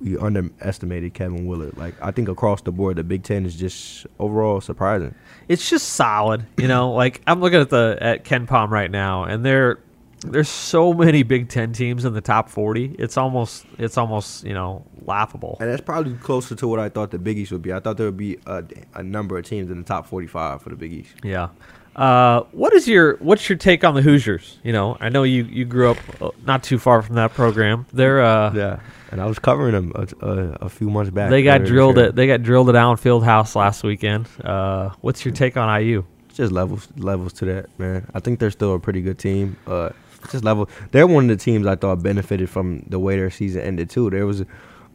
we 0.00 0.18
underestimated 0.18 1.14
Kevin 1.14 1.46
Willard. 1.46 1.76
Like 1.76 1.94
I 2.02 2.10
think 2.10 2.28
across 2.28 2.62
the 2.62 2.72
board, 2.72 2.96
the 2.96 3.04
Big 3.04 3.22
Ten 3.22 3.46
is 3.46 3.56
just 3.56 4.06
overall 4.18 4.60
surprising. 4.60 5.14
It's 5.48 5.68
just 5.68 5.90
solid, 5.90 6.46
you 6.56 6.68
know. 6.68 6.92
Like 6.92 7.22
I'm 7.26 7.40
looking 7.40 7.60
at 7.60 7.70
the 7.70 7.98
at 8.00 8.24
KenPom 8.24 8.70
right 8.70 8.90
now, 8.90 9.24
and 9.24 9.44
there 9.44 9.78
there's 10.24 10.48
so 10.48 10.92
many 10.92 11.22
Big 11.22 11.48
Ten 11.48 11.72
teams 11.72 12.04
in 12.04 12.14
the 12.14 12.20
top 12.20 12.48
40. 12.48 12.96
It's 12.98 13.16
almost 13.16 13.66
it's 13.78 13.98
almost 13.98 14.44
you 14.44 14.54
know 14.54 14.84
laughable. 15.04 15.56
And 15.60 15.70
that's 15.70 15.82
probably 15.82 16.14
closer 16.14 16.54
to 16.54 16.68
what 16.68 16.78
I 16.78 16.88
thought 16.88 17.10
the 17.10 17.18
Big 17.18 17.38
East 17.38 17.52
would 17.52 17.62
be. 17.62 17.72
I 17.72 17.80
thought 17.80 17.96
there 17.96 18.06
would 18.06 18.16
be 18.16 18.38
a, 18.46 18.64
a 18.94 19.02
number 19.02 19.36
of 19.38 19.44
teams 19.44 19.70
in 19.70 19.78
the 19.78 19.84
top 19.84 20.06
45 20.06 20.62
for 20.62 20.70
the 20.70 20.76
Big 20.76 20.92
East. 20.92 21.14
Yeah. 21.22 21.48
Uh, 21.94 22.42
what 22.52 22.72
is 22.72 22.88
your 22.88 23.16
what's 23.16 23.46
your 23.50 23.58
take 23.58 23.84
on 23.84 23.94
the 23.94 24.00
Hoosiers? 24.00 24.58
You 24.62 24.72
know, 24.72 24.96
I 25.00 25.10
know 25.10 25.24
you, 25.24 25.44
you 25.44 25.66
grew 25.66 25.90
up 25.90 25.98
uh, 26.22 26.30
not 26.46 26.62
too 26.62 26.78
far 26.78 27.02
from 27.02 27.16
that 27.16 27.34
program. 27.34 27.84
They're 27.92 28.22
uh, 28.22 28.52
Yeah, 28.54 28.80
and 29.10 29.20
I 29.20 29.26
was 29.26 29.38
covering 29.38 29.72
them 29.72 29.92
a, 29.94 30.26
a, 30.26 30.36
a 30.62 30.68
few 30.70 30.88
months 30.88 31.10
back. 31.10 31.28
they 31.28 31.42
got 31.42 31.64
drilled 31.64 31.98
at 31.98 32.16
they 32.16 32.26
got 32.26 32.42
drilled 32.42 32.70
at 32.70 32.76
Allen 32.76 32.96
Fieldhouse 32.96 33.54
last 33.54 33.82
weekend. 33.82 34.26
Uh, 34.42 34.90
what's 35.02 35.22
your 35.24 35.34
take 35.34 35.58
on 35.58 35.82
IU? 35.82 36.02
It's 36.28 36.38
just 36.38 36.50
levels 36.50 36.88
levels 36.96 37.34
to 37.34 37.44
that, 37.44 37.78
man. 37.78 38.10
I 38.14 38.20
think 38.20 38.38
they're 38.38 38.50
still 38.50 38.74
a 38.74 38.80
pretty 38.80 39.02
good 39.02 39.18
team. 39.18 39.58
Uh, 39.66 39.90
just 40.30 40.44
level. 40.44 40.68
They're 40.90 41.06
one 41.06 41.30
of 41.30 41.38
the 41.38 41.42
teams 41.42 41.66
I 41.66 41.76
thought 41.76 42.02
benefited 42.02 42.48
from 42.48 42.84
the 42.88 42.98
way 42.98 43.16
their 43.16 43.30
season 43.30 43.62
ended 43.62 43.90
too. 43.90 44.10
There 44.10 44.26
was, 44.26 44.44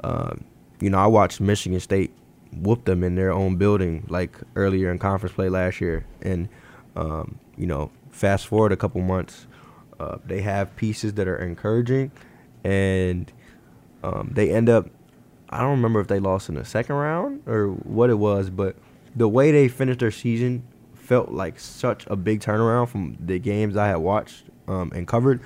uh, 0.03 0.35
you 0.79 0.89
know, 0.89 0.97
I 0.97 1.07
watched 1.07 1.41
Michigan 1.41 1.79
State 1.79 2.13
whoop 2.53 2.85
them 2.85 3.03
in 3.03 3.15
their 3.15 3.31
own 3.31 3.57
building 3.57 4.05
like 4.09 4.37
earlier 4.55 4.91
in 4.91 4.99
conference 4.99 5.35
play 5.35 5.49
last 5.49 5.81
year, 5.81 6.05
and 6.21 6.49
um, 6.95 7.39
you 7.57 7.67
know, 7.67 7.91
fast 8.11 8.47
forward 8.47 8.71
a 8.71 8.77
couple 8.77 9.01
months, 9.01 9.47
uh, 9.99 10.17
they 10.25 10.41
have 10.41 10.75
pieces 10.75 11.13
that 11.13 11.27
are 11.27 11.37
encouraging, 11.37 12.11
and 12.63 13.31
um, 14.03 14.31
they 14.33 14.51
end 14.51 14.69
up. 14.69 14.87
I 15.49 15.61
don't 15.61 15.71
remember 15.71 16.01
if 16.01 16.07
they 16.07 16.19
lost 16.19 16.49
in 16.49 16.55
the 16.55 16.65
second 16.65 16.95
round 16.95 17.47
or 17.47 17.69
what 17.69 18.09
it 18.09 18.15
was, 18.15 18.49
but 18.49 18.75
the 19.15 19.29
way 19.29 19.51
they 19.51 19.69
finished 19.69 19.99
their 19.99 20.11
season 20.11 20.63
felt 20.93 21.31
like 21.31 21.57
such 21.57 22.05
a 22.07 22.17
big 22.17 22.41
turnaround 22.41 22.89
from 22.89 23.17
the 23.17 23.39
games 23.39 23.77
I 23.77 23.87
had 23.87 23.97
watched 23.97 24.43
um, 24.67 24.91
and 24.93 25.08
covered. 25.08 25.41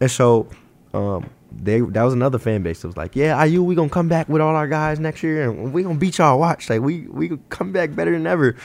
And 0.00 0.10
so 0.10 0.48
um, 0.92 1.30
they 1.52 1.80
that 1.80 2.02
was 2.02 2.12
another 2.14 2.38
fan 2.38 2.62
base 2.62 2.82
that 2.82 2.88
was 2.88 2.96
like, 2.96 3.16
"Yeah, 3.16 3.42
IU, 3.44 3.62
we 3.62 3.74
gonna 3.74 3.88
come 3.88 4.08
back 4.08 4.28
with 4.28 4.40
all 4.40 4.54
our 4.56 4.68
guys 4.68 4.98
next 5.00 5.22
year, 5.22 5.50
and 5.50 5.72
we 5.72 5.82
gonna 5.82 5.98
beat 5.98 6.18
y'all. 6.18 6.38
Watch, 6.38 6.70
like 6.70 6.80
we 6.80 7.02
we 7.02 7.38
come 7.48 7.72
back 7.72 7.94
better 7.94 8.12
than 8.12 8.26
ever." 8.26 8.56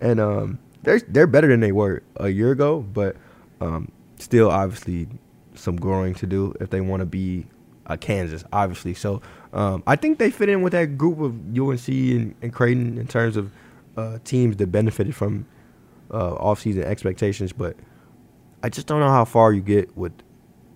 And 0.00 0.20
um, 0.20 0.58
they're 0.82 1.00
they're 1.00 1.26
better 1.26 1.48
than 1.48 1.60
they 1.60 1.72
were 1.72 2.02
a 2.16 2.28
year 2.28 2.52
ago, 2.52 2.80
but 2.80 3.16
um, 3.60 3.90
still 4.18 4.50
obviously 4.50 5.08
some 5.54 5.76
growing 5.76 6.14
to 6.14 6.26
do 6.26 6.54
if 6.60 6.70
they 6.70 6.80
want 6.80 7.00
to 7.00 7.06
be 7.06 7.46
uh, 7.86 7.96
Kansas, 7.96 8.44
obviously. 8.52 8.94
So 8.94 9.20
um, 9.52 9.82
I 9.86 9.96
think 9.96 10.18
they 10.18 10.30
fit 10.30 10.48
in 10.48 10.62
with 10.62 10.72
that 10.72 10.98
group 10.98 11.18
of 11.20 11.34
UNC 11.58 11.88
and, 11.88 12.34
and 12.42 12.52
Creighton 12.52 12.98
in 12.98 13.06
terms 13.06 13.36
of 13.36 13.52
uh, 13.96 14.18
teams 14.24 14.56
that 14.58 14.68
benefited 14.68 15.14
from 15.14 15.46
uh, 16.10 16.32
offseason 16.36 16.84
expectations. 16.84 17.52
But 17.52 17.76
I 18.62 18.68
just 18.68 18.86
don't 18.86 19.00
know 19.00 19.10
how 19.10 19.24
far 19.24 19.52
you 19.52 19.60
get 19.60 19.96
with 19.96 20.12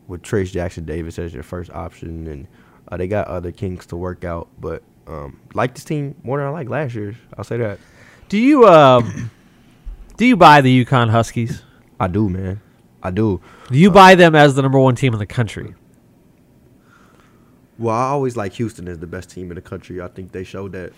with 0.09 0.23
Trayce 0.23 0.53
Jackson-Davis 0.53 1.19
as 1.19 1.33
your 1.33 1.43
first 1.43 1.71
option, 1.71 2.27
and 2.27 2.47
uh, 2.89 2.97
they 2.97 3.09
got 3.09 3.29
other 3.29 3.53
kinks 3.53 3.87
to 3.87 3.97
work 3.97 4.25
out. 4.25 4.49
But 4.61 4.83
um, 5.07 5.41
like 5.55 5.75
this 5.75 5.85
team 5.85 6.15
more 6.23 6.39
than 6.39 6.47
I 6.47 6.51
like 6.51 6.69
last 6.69 6.95
year's. 6.95 7.17
I'll 7.37 7.45
say 7.45 7.57
that. 7.59 7.79
Do 8.29 8.39
you 8.39 8.67
um, 8.69 9.31
do 10.17 10.27
you 10.27 10.37
buy 10.37 10.61
the 10.61 10.85
UConn 10.85 11.11
Huskies? 11.11 11.63
I 11.99 12.09
do, 12.09 12.29
man. 12.29 12.61
I 13.03 13.11
do. 13.11 13.41
Do 13.71 13.79
you 13.79 13.91
buy 13.91 14.15
them 14.15 14.35
as 14.35 14.55
the 14.55 14.63
number 14.63 14.79
one 14.79 14.95
team 14.95 15.13
in 15.13 15.19
the 15.19 15.27
country? 15.27 15.75
Well, 17.79 17.97
I 17.97 18.11
always 18.11 18.37
like 18.37 18.53
Houston 18.55 18.87
as 18.87 18.99
the 18.99 19.09
best 19.09 19.31
team 19.31 19.51
in 19.51 19.57
the 19.57 19.63
country. 19.63 20.01
I 20.01 20.07
think 20.07 20.31
they 20.31 20.45
showed 20.45 20.73
that 20.73 20.93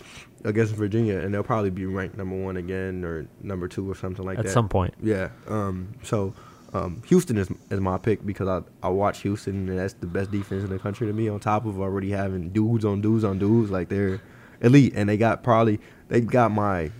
against 0.44 0.74
Virginia, 0.74 1.18
and 1.18 1.32
they'll 1.32 1.42
probably 1.42 1.70
be 1.70 1.86
ranked 1.86 2.18
number 2.18 2.36
one 2.36 2.58
again 2.58 3.04
or 3.04 3.26
number 3.42 3.68
two 3.68 3.90
or 3.90 3.94
something 3.94 4.24
like 4.24 4.38
At 4.38 4.44
that. 4.44 4.50
At 4.50 4.54
some 4.54 4.68
point. 4.68 4.92
Yeah. 5.00 5.30
Um, 5.46 5.94
so 6.02 6.34
um, 6.74 7.02
Houston 7.06 7.38
is 7.38 7.48
is 7.70 7.80
my 7.80 7.96
pick 7.98 8.26
because 8.26 8.48
I 8.48 8.62
I 8.86 8.90
watch 8.90 9.20
Houston 9.22 9.68
and 9.68 9.78
that's 9.78 9.94
the 9.94 10.06
best 10.06 10.30
defense 10.30 10.64
in 10.64 10.70
the 10.70 10.78
country 10.78 11.06
to 11.06 11.12
me. 11.12 11.28
On 11.28 11.38
top 11.40 11.64
of 11.66 11.80
already 11.80 12.10
having 12.10 12.50
dudes 12.50 12.84
on 12.84 13.00
dudes 13.00 13.24
on 13.24 13.38
dudes, 13.38 13.70
like 13.70 13.88
they're 13.88 14.20
elite, 14.60 14.92
and 14.96 15.08
they 15.08 15.16
got 15.16 15.42
probably 15.42 15.80
they 16.08 16.20
got 16.20 16.50
my 16.50 16.90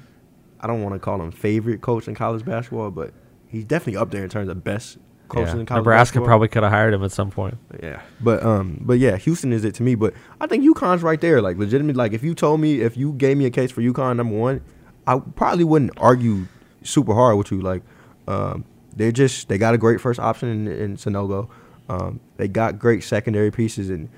I 0.61 0.67
don't 0.67 0.83
want 0.83 0.95
to 0.95 0.99
call 0.99 1.21
him 1.21 1.31
favorite 1.33 1.81
coach 1.83 2.09
in 2.09 2.15
college 2.15 2.45
basketball, 2.45 2.91
but 2.91 3.13
he's 3.49 3.65
definitely 3.65 3.97
up 3.99 4.11
there 4.11 4.23
in 4.25 4.31
terms 4.31 4.49
of 4.49 4.63
best 4.65 4.97
coach 5.29 5.49
Yeah. 5.49 5.57
in 5.59 5.67
college 5.67 5.81
Nebraska 5.81 6.01
basketball. 6.15 6.27
probably 6.27 6.49
could 6.49 6.63
have 6.63 6.73
hired 6.73 6.95
him 6.95 7.03
at 7.03 7.11
some 7.13 7.31
point. 7.31 7.59
Yeah, 7.83 8.01
but 8.21 8.43
um, 8.45 8.79
but 8.81 8.99
yeah, 8.99 9.17
Houston 9.17 9.53
is 9.53 9.65
it 9.65 9.75
to 9.77 9.83
me. 9.83 9.95
But 9.97 10.15
I 10.41 10.47
think 10.47 10.65
UConn's 10.65 11.03
right 11.03 11.21
there. 11.21 11.43
Like 11.43 11.59
legitimate. 11.59 11.97
Like 11.97 12.13
if 12.13 12.23
you 12.23 12.35
told 12.35 12.61
me 12.61 12.81
if 12.81 12.97
you 12.97 13.13
gave 13.13 13.37
me 13.37 13.45
a 13.47 13.51
case 13.51 13.71
for 13.73 13.81
UConn 13.83 14.17
number 14.17 14.37
one, 14.37 14.61
I 15.07 15.19
probably 15.19 15.65
wouldn't 15.65 15.93
argue 15.97 16.47
super 16.83 17.13
hard 17.15 17.37
with 17.39 17.51
you. 17.51 17.61
Like 17.61 17.83
um, 18.29 18.65
they're 18.97 19.13
just 19.13 19.49
they 19.49 19.59
got 19.59 19.75
a 19.75 19.79
great 19.79 20.01
first 20.01 20.21
option 20.21 20.49
in, 20.49 20.69
in 20.69 20.97
Sanogo. 20.97 21.49
Um, 21.89 22.21
they 22.37 22.49
got 22.49 22.79
great 22.79 23.05
secondary 23.05 23.51
pieces 23.51 23.91
and 23.91 24.09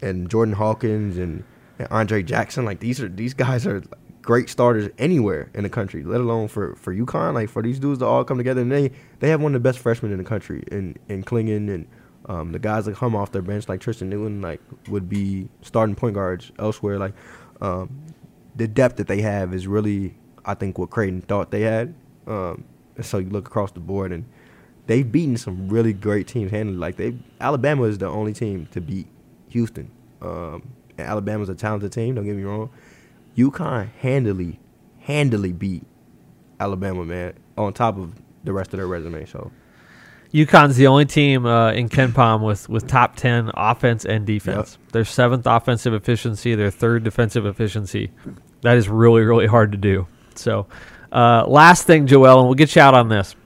and 0.00 0.28
Jordan 0.28 0.54
Hawkins 0.54 1.16
and, 1.16 1.44
and 1.78 1.88
Andre 1.90 2.22
Jackson. 2.22 2.64
Like 2.64 2.80
these 2.80 3.00
are 3.00 3.08
these 3.08 3.34
guys 3.34 3.66
are 3.66 3.82
great 4.22 4.48
starters 4.48 4.88
anywhere 4.98 5.50
in 5.54 5.64
the 5.64 5.68
country, 5.68 6.02
let 6.02 6.20
alone 6.20 6.48
for 6.48 6.74
for 6.76 6.94
UConn. 6.94 7.34
Like 7.34 7.48
for 7.48 7.62
these 7.62 7.78
dudes 7.78 7.98
to 8.00 8.06
all 8.06 8.24
come 8.24 8.38
together 8.38 8.60
and 8.60 8.70
they 8.70 8.90
they 9.20 9.28
have 9.30 9.40
one 9.40 9.54
of 9.54 9.62
the 9.62 9.68
best 9.68 9.78
freshmen 9.78 10.12
in 10.12 10.18
the 10.18 10.24
country 10.24 10.64
in 10.70 10.96
in 11.08 11.24
Clingan 11.24 11.72
and 11.72 11.86
um, 12.26 12.52
the 12.52 12.58
guys 12.58 12.84
that 12.84 12.94
come 12.94 13.16
off 13.16 13.32
their 13.32 13.42
bench 13.42 13.68
like 13.68 13.80
Tristen 13.80 14.08
Newton 14.08 14.40
like 14.40 14.60
would 14.88 15.08
be 15.08 15.48
starting 15.62 15.94
point 15.94 16.14
guards 16.14 16.52
elsewhere. 16.58 16.98
Like 16.98 17.14
um, 17.60 18.06
the 18.54 18.68
depth 18.68 18.96
that 18.96 19.08
they 19.08 19.22
have 19.22 19.54
is 19.54 19.66
really 19.66 20.14
I 20.44 20.54
think 20.54 20.78
what 20.78 20.90
Creighton 20.90 21.20
thought 21.22 21.50
they 21.50 21.62
had. 21.62 21.94
Um, 22.26 22.64
and 22.66 22.81
so 23.00 23.18
you 23.18 23.30
look 23.30 23.46
across 23.46 23.72
the 23.72 23.80
board 23.80 24.12
and 24.12 24.24
they've 24.86 25.10
beaten 25.10 25.36
some 25.36 25.68
really 25.68 25.92
great 25.92 26.26
teams 26.26 26.50
handily. 26.50 26.76
Like 26.76 26.96
they 26.96 27.16
Alabama 27.40 27.84
is 27.84 27.98
the 27.98 28.08
only 28.08 28.32
team 28.32 28.66
to 28.72 28.80
beat 28.80 29.06
Houston. 29.48 29.90
Um, 30.20 30.62
and 30.98 31.06
Alabama's 31.06 31.48
a 31.48 31.54
talented 31.54 31.92
team. 31.92 32.14
Don't 32.14 32.24
get 32.24 32.36
me 32.36 32.44
wrong. 32.44 32.70
UConn 33.36 33.88
handily, 34.00 34.60
handily 35.00 35.52
beat 35.52 35.84
Alabama, 36.60 37.04
man. 37.04 37.34
On 37.56 37.72
top 37.72 37.98
of 37.98 38.12
the 38.44 38.52
rest 38.52 38.72
of 38.72 38.78
their 38.78 38.86
resume. 38.86 39.24
So 39.26 39.50
UConn's 40.32 40.76
the 40.76 40.86
only 40.86 41.04
team 41.04 41.44
uh, 41.44 41.72
in 41.72 41.88
KenPom 41.88 42.42
with, 42.42 42.68
with 42.68 42.86
top 42.88 43.16
10 43.16 43.50
offense 43.54 44.04
and 44.06 44.26
defense. 44.26 44.78
Their 44.92 45.04
seventh 45.04 45.46
offensive 45.46 45.92
efficiency, 45.92 46.54
their 46.54 46.70
third 46.70 47.04
defensive 47.04 47.44
efficiency. 47.44 48.10
That 48.62 48.76
is 48.78 48.88
really, 48.88 49.22
really 49.22 49.46
hard 49.46 49.72
to 49.72 49.78
do. 49.78 50.06
So, 50.34 50.66
uh, 51.12 51.44
last 51.46 51.86
thing, 51.86 52.06
Joel, 52.06 52.38
and 52.40 52.46
we'll 52.48 52.54
get 52.54 52.74
you 52.74 52.82
out 52.82 52.94
on 52.94 53.08
this. 53.08 53.36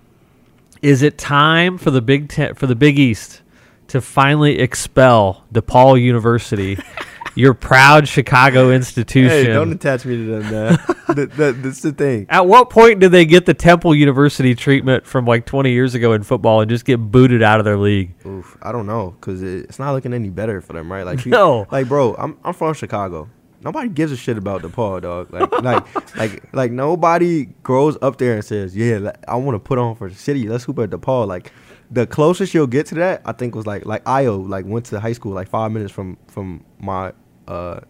Is 0.83 1.03
it 1.03 1.19
time 1.19 1.79
for 1.79 1.91
the 1.91 2.03
Big 2.03 2.29
Ten, 2.29 2.55
for 2.55 2.67
the 2.67 2.77
Big 2.77 2.99
East 2.99 3.43
to 3.89 4.01
finally 4.01 4.59
expel 4.59 5.45
DePaul 5.53 6.01
University, 6.01 6.79
your 7.35 7.55
proud 7.55 8.07
Chicago 8.07 8.71
institution? 8.71 9.31
hey, 9.31 9.45
don't 9.47 9.73
attach 9.73 10.05
me 10.05 10.17
to 10.17 10.25
them, 10.41 10.43
man. 10.43 10.79
that, 11.09 11.33
that, 11.37 11.63
that's 11.63 11.81
the 11.81 11.93
thing. 11.93 12.27
At 12.29 12.47
what 12.47 12.69
point 12.71 13.01
did 13.01 13.11
they 13.11 13.25
get 13.25 13.47
the 13.47 13.55
Temple 13.55 13.95
University 13.95 14.55
treatment 14.55 15.07
from 15.07 15.25
like 15.25 15.47
20 15.47 15.71
years 15.73 15.95
ago 15.95 16.13
in 16.13 16.23
football 16.23 16.61
and 16.61 16.69
just 16.69 16.85
get 16.85 16.99
booted 16.99 17.43
out 17.43 17.59
of 17.59 17.65
their 17.65 17.79
league? 17.79 18.15
Oof, 18.27 18.57
I 18.63 18.71
don't 18.71 18.87
know, 18.87 19.17
cause 19.21 19.43
it, 19.43 19.65
it's 19.65 19.79
not 19.79 19.93
looking 19.93 20.13
any 20.13 20.29
better 20.31 20.61
for 20.61 20.75
them, 20.75 20.93
right? 20.93 21.05
Like, 21.07 21.25
you- 21.25 21.31
No. 21.37 21.67
like, 21.73 21.89
bro, 21.89 22.15
I'm 22.17 22.39
I'm 22.45 22.55
from 22.55 22.75
Chicago. 22.75 23.29
Nobody 23.67 23.89
gives 23.89 24.13
a 24.13 24.17
shit 24.17 24.39
about 24.39 24.63
DePaul, 24.63 25.03
dog. 25.03 25.33
Like, 25.33 25.51
like, 25.63 26.17
like, 26.17 26.55
like 26.55 26.71
nobody 26.71 27.47
grows 27.65 27.99
up 28.01 28.17
there 28.17 28.35
and 28.35 28.45
says, 28.45 28.77
"Yeah, 28.77 28.99
like, 28.99 29.17
I 29.27 29.35
want 29.35 29.57
to 29.57 29.59
put 29.59 29.77
on 29.77 29.97
for 29.97 30.09
the 30.09 30.15
city. 30.15 30.49
Let's 30.49 30.63
hoop 30.63 30.79
at 30.79 30.91
DePaul." 30.91 31.27
Like, 31.27 31.51
the 31.91 32.07
closest 32.07 32.55
you'll 32.55 32.69
get 32.69 32.87
to 32.87 32.95
that, 32.95 33.23
I 33.25 33.33
think, 33.33 33.57
was 33.57 33.67
like, 33.67 33.85
like 33.85 34.05
Ayo, 34.05 34.49
like 34.49 34.67
went 34.67 34.87
to 34.87 35.01
high 35.01 35.15
school 35.15 35.33
like 35.33 35.49
five 35.49 35.73
minutes 35.73 35.93
from 35.93 36.17
from 36.29 36.65
my 36.79 37.13
uh 37.49 37.81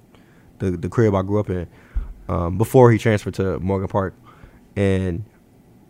the 0.61 0.71
the 0.71 0.89
crib 0.89 1.15
I 1.15 1.21
grew 1.21 1.41
up 1.41 1.51
in, 1.51 1.67
um, 2.31 2.57
before 2.57 2.91
he 2.91 2.97
transferred 2.97 3.35
to 3.35 3.59
Morgan 3.61 3.89
Park, 3.89 4.15
and 4.77 5.25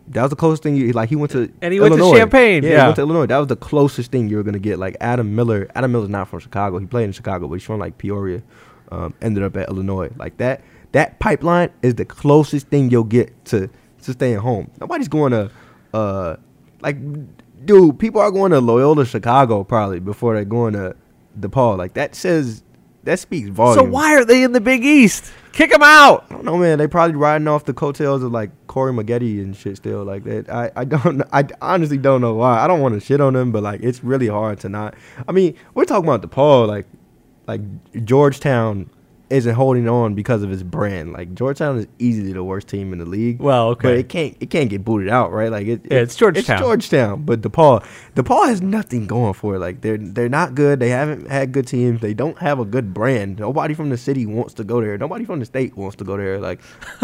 that 0.08 0.22
was 0.22 0.30
the 0.30 0.36
closest 0.36 0.64
thing. 0.64 0.74
You, 0.74 0.90
like 0.94 1.08
he 1.08 1.16
went 1.16 1.30
to 1.30 1.52
And 1.62 1.72
he 1.72 1.78
went 1.78 1.94
to 1.94 2.00
Illinois. 2.00 2.18
Champaign, 2.18 2.62
Yeah, 2.64 2.70
yeah. 2.70 2.80
he 2.80 2.84
went 2.86 2.96
to 2.96 3.02
Illinois. 3.02 3.26
That 3.26 3.38
was 3.38 3.46
the 3.48 3.56
closest 3.56 4.10
thing 4.10 4.28
you 4.28 4.36
were 4.36 4.42
gonna 4.42 4.58
get. 4.58 4.78
Like 4.78 4.96
Adam 5.00 5.34
Miller. 5.34 5.68
Adam 5.74 5.92
Miller's 5.92 6.08
not 6.08 6.28
from 6.28 6.40
Chicago. 6.40 6.78
He 6.78 6.86
played 6.86 7.04
in 7.04 7.12
Chicago, 7.12 7.48
but 7.48 7.54
he's 7.54 7.64
from 7.64 7.78
like 7.78 7.98
Peoria. 7.98 8.42
Um, 8.90 9.14
ended 9.20 9.42
up 9.42 9.56
at 9.56 9.68
Illinois. 9.68 10.10
Like 10.16 10.36
that. 10.38 10.62
That 10.92 11.18
pipeline 11.18 11.70
is 11.82 11.96
the 11.96 12.04
closest 12.04 12.68
thing 12.68 12.90
you'll 12.90 13.04
get 13.04 13.44
to 13.46 13.68
to 14.02 14.12
staying 14.12 14.38
home. 14.38 14.70
Nobody's 14.80 15.08
going 15.08 15.32
to, 15.32 15.50
uh, 15.92 16.36
like, 16.80 16.96
dude. 17.64 17.98
People 17.98 18.20
are 18.20 18.30
going 18.30 18.52
to 18.52 18.60
Loyola 18.60 19.04
Chicago 19.04 19.64
probably 19.64 20.00
before 20.00 20.34
they're 20.34 20.44
going 20.44 20.74
to 20.74 20.96
DePaul. 21.38 21.76
Like 21.76 21.94
that 21.94 22.14
says 22.14 22.62
that 23.04 23.18
speaks 23.18 23.48
volumes. 23.48 23.78
So 23.78 23.84
why 23.84 24.14
are 24.14 24.24
they 24.24 24.42
in 24.42 24.52
the 24.52 24.60
Big 24.60 24.84
East? 24.84 25.32
Kick 25.52 25.70
them 25.70 25.82
out. 25.82 26.26
I 26.28 26.34
don't 26.34 26.44
know, 26.44 26.58
man. 26.58 26.78
They 26.78 26.86
probably 26.86 27.16
riding 27.16 27.48
off 27.48 27.64
the 27.64 27.72
coattails 27.72 28.22
of 28.22 28.30
like 28.32 28.50
Corey 28.66 28.92
Maggette 28.92 29.40
and 29.40 29.56
shit 29.56 29.78
still 29.78 30.04
like 30.04 30.24
that. 30.24 30.50
I, 30.50 30.70
I 30.76 30.84
don't 30.84 31.22
I 31.32 31.44
honestly 31.62 31.98
don't 31.98 32.20
know 32.20 32.34
why. 32.34 32.60
I 32.60 32.66
don't 32.66 32.80
want 32.80 32.94
to 32.94 33.00
shit 33.00 33.20
on 33.20 33.32
them, 33.32 33.52
but 33.52 33.62
like 33.62 33.82
it's 33.82 34.04
really 34.04 34.28
hard 34.28 34.60
to 34.60 34.68
not. 34.68 34.94
I 35.26 35.32
mean, 35.32 35.54
we're 35.74 35.84
talking 35.84 36.08
about 36.08 36.22
DePaul, 36.22 36.66
like 36.66 36.86
like 37.46 37.60
Georgetown 38.04 38.90
isn't 39.28 39.54
holding 39.54 39.88
on 39.88 40.14
because 40.14 40.42
of 40.42 40.50
his 40.50 40.62
brand. 40.62 41.12
Like 41.12 41.34
Georgetown 41.34 41.78
is 41.78 41.86
easily 41.98 42.32
the 42.32 42.44
worst 42.44 42.68
team 42.68 42.92
in 42.92 42.98
the 42.98 43.04
league. 43.04 43.40
Well, 43.40 43.68
okay, 43.70 43.88
but 43.88 43.96
it 43.96 44.08
can't 44.08 44.36
it 44.40 44.50
can't 44.50 44.70
get 44.70 44.84
booted 44.84 45.08
out, 45.08 45.32
right? 45.32 45.50
Like 45.50 45.66
it, 45.66 45.80
Yeah, 45.90 45.98
it's 45.98 46.14
Georgetown. 46.14 46.56
It's 46.56 46.64
Georgetown, 46.64 47.22
but 47.24 47.40
DePaul 47.40 47.84
DePaul 48.14 48.46
has 48.46 48.62
nothing 48.62 49.06
going 49.06 49.34
for 49.34 49.56
it. 49.56 49.58
Like 49.58 49.80
they're 49.80 49.98
they're 49.98 50.28
not 50.28 50.54
good. 50.54 50.78
They 50.78 50.90
haven't 50.90 51.28
had 51.28 51.52
good 51.52 51.66
teams. 51.66 52.00
They 52.00 52.14
don't 52.14 52.38
have 52.38 52.60
a 52.60 52.64
good 52.64 52.94
brand. 52.94 53.38
Nobody 53.40 53.74
from 53.74 53.90
the 53.90 53.96
city 53.96 54.26
wants 54.26 54.54
to 54.54 54.64
go 54.64 54.80
there. 54.80 54.96
Nobody 54.96 55.24
from 55.24 55.40
the 55.40 55.46
state 55.46 55.76
wants 55.76 55.96
to 55.96 56.04
go 56.04 56.16
there. 56.16 56.38
Like 56.38 56.60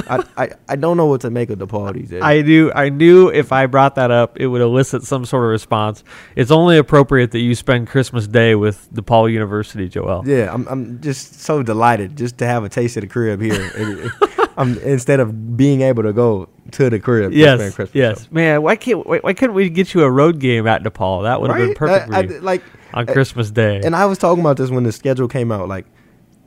I, 0.08 0.24
I 0.36 0.50
I 0.68 0.76
don't 0.76 0.96
know 0.96 1.06
what 1.06 1.22
to 1.22 1.30
make 1.30 1.50
of 1.50 1.58
DePaul 1.58 1.94
these 1.94 2.10
days. 2.10 2.22
I 2.22 2.42
knew 2.42 2.70
I 2.74 2.88
knew 2.88 3.28
if 3.30 3.52
I 3.52 3.66
brought 3.66 3.96
that 3.96 4.10
up, 4.10 4.38
it 4.38 4.46
would 4.46 4.62
elicit 4.62 5.02
some 5.02 5.24
sort 5.24 5.44
of 5.44 5.50
response. 5.50 6.04
It's 6.36 6.50
only 6.50 6.78
appropriate 6.78 7.32
that 7.32 7.40
you 7.40 7.54
spend 7.54 7.88
Christmas 7.88 8.26
Day 8.26 8.54
with 8.54 8.92
DePaul 8.94 9.32
University, 9.32 9.88
Joel. 9.88 10.22
yeah, 10.26 10.52
I'm 10.52 10.66
I'm 10.68 11.00
just 11.00 11.40
so 11.40 11.62
delighted 11.62 12.11
just 12.16 12.38
to 12.38 12.46
have 12.46 12.64
a 12.64 12.68
taste 12.68 12.96
of 12.96 13.02
the 13.02 13.06
crib 13.08 13.40
here. 13.40 14.12
I'm 14.56 14.78
instead 14.80 15.18
of 15.20 15.56
being 15.56 15.80
able 15.80 16.02
to 16.02 16.12
go 16.12 16.48
to 16.72 16.90
the 16.90 17.00
crib. 17.00 17.32
Yes, 17.32 17.58
Christmas, 17.74 17.90
yes, 17.94 18.22
so. 18.22 18.28
man. 18.32 18.62
Why 18.62 18.76
can't 18.76 19.06
why, 19.06 19.18
why 19.20 19.32
couldn't 19.32 19.54
we 19.54 19.70
get 19.70 19.94
you 19.94 20.02
a 20.02 20.10
road 20.10 20.38
game 20.40 20.66
at 20.66 20.82
DePaul? 20.82 21.22
That 21.22 21.40
would 21.40 21.50
have 21.50 21.58
been 21.58 21.74
perfect 21.74 22.12
I- 22.12 22.18
I- 22.18 22.26
for 22.26 22.32
you 22.34 22.40
like 22.40 22.62
on 22.92 23.08
uh, 23.08 23.12
Christmas 23.12 23.50
Day. 23.50 23.80
And 23.82 23.96
I 23.96 24.04
was 24.06 24.18
talking 24.18 24.40
about 24.40 24.58
this 24.58 24.68
when 24.70 24.84
the 24.84 24.92
schedule 24.92 25.26
came 25.28 25.50
out. 25.50 25.68
Like, 25.68 25.86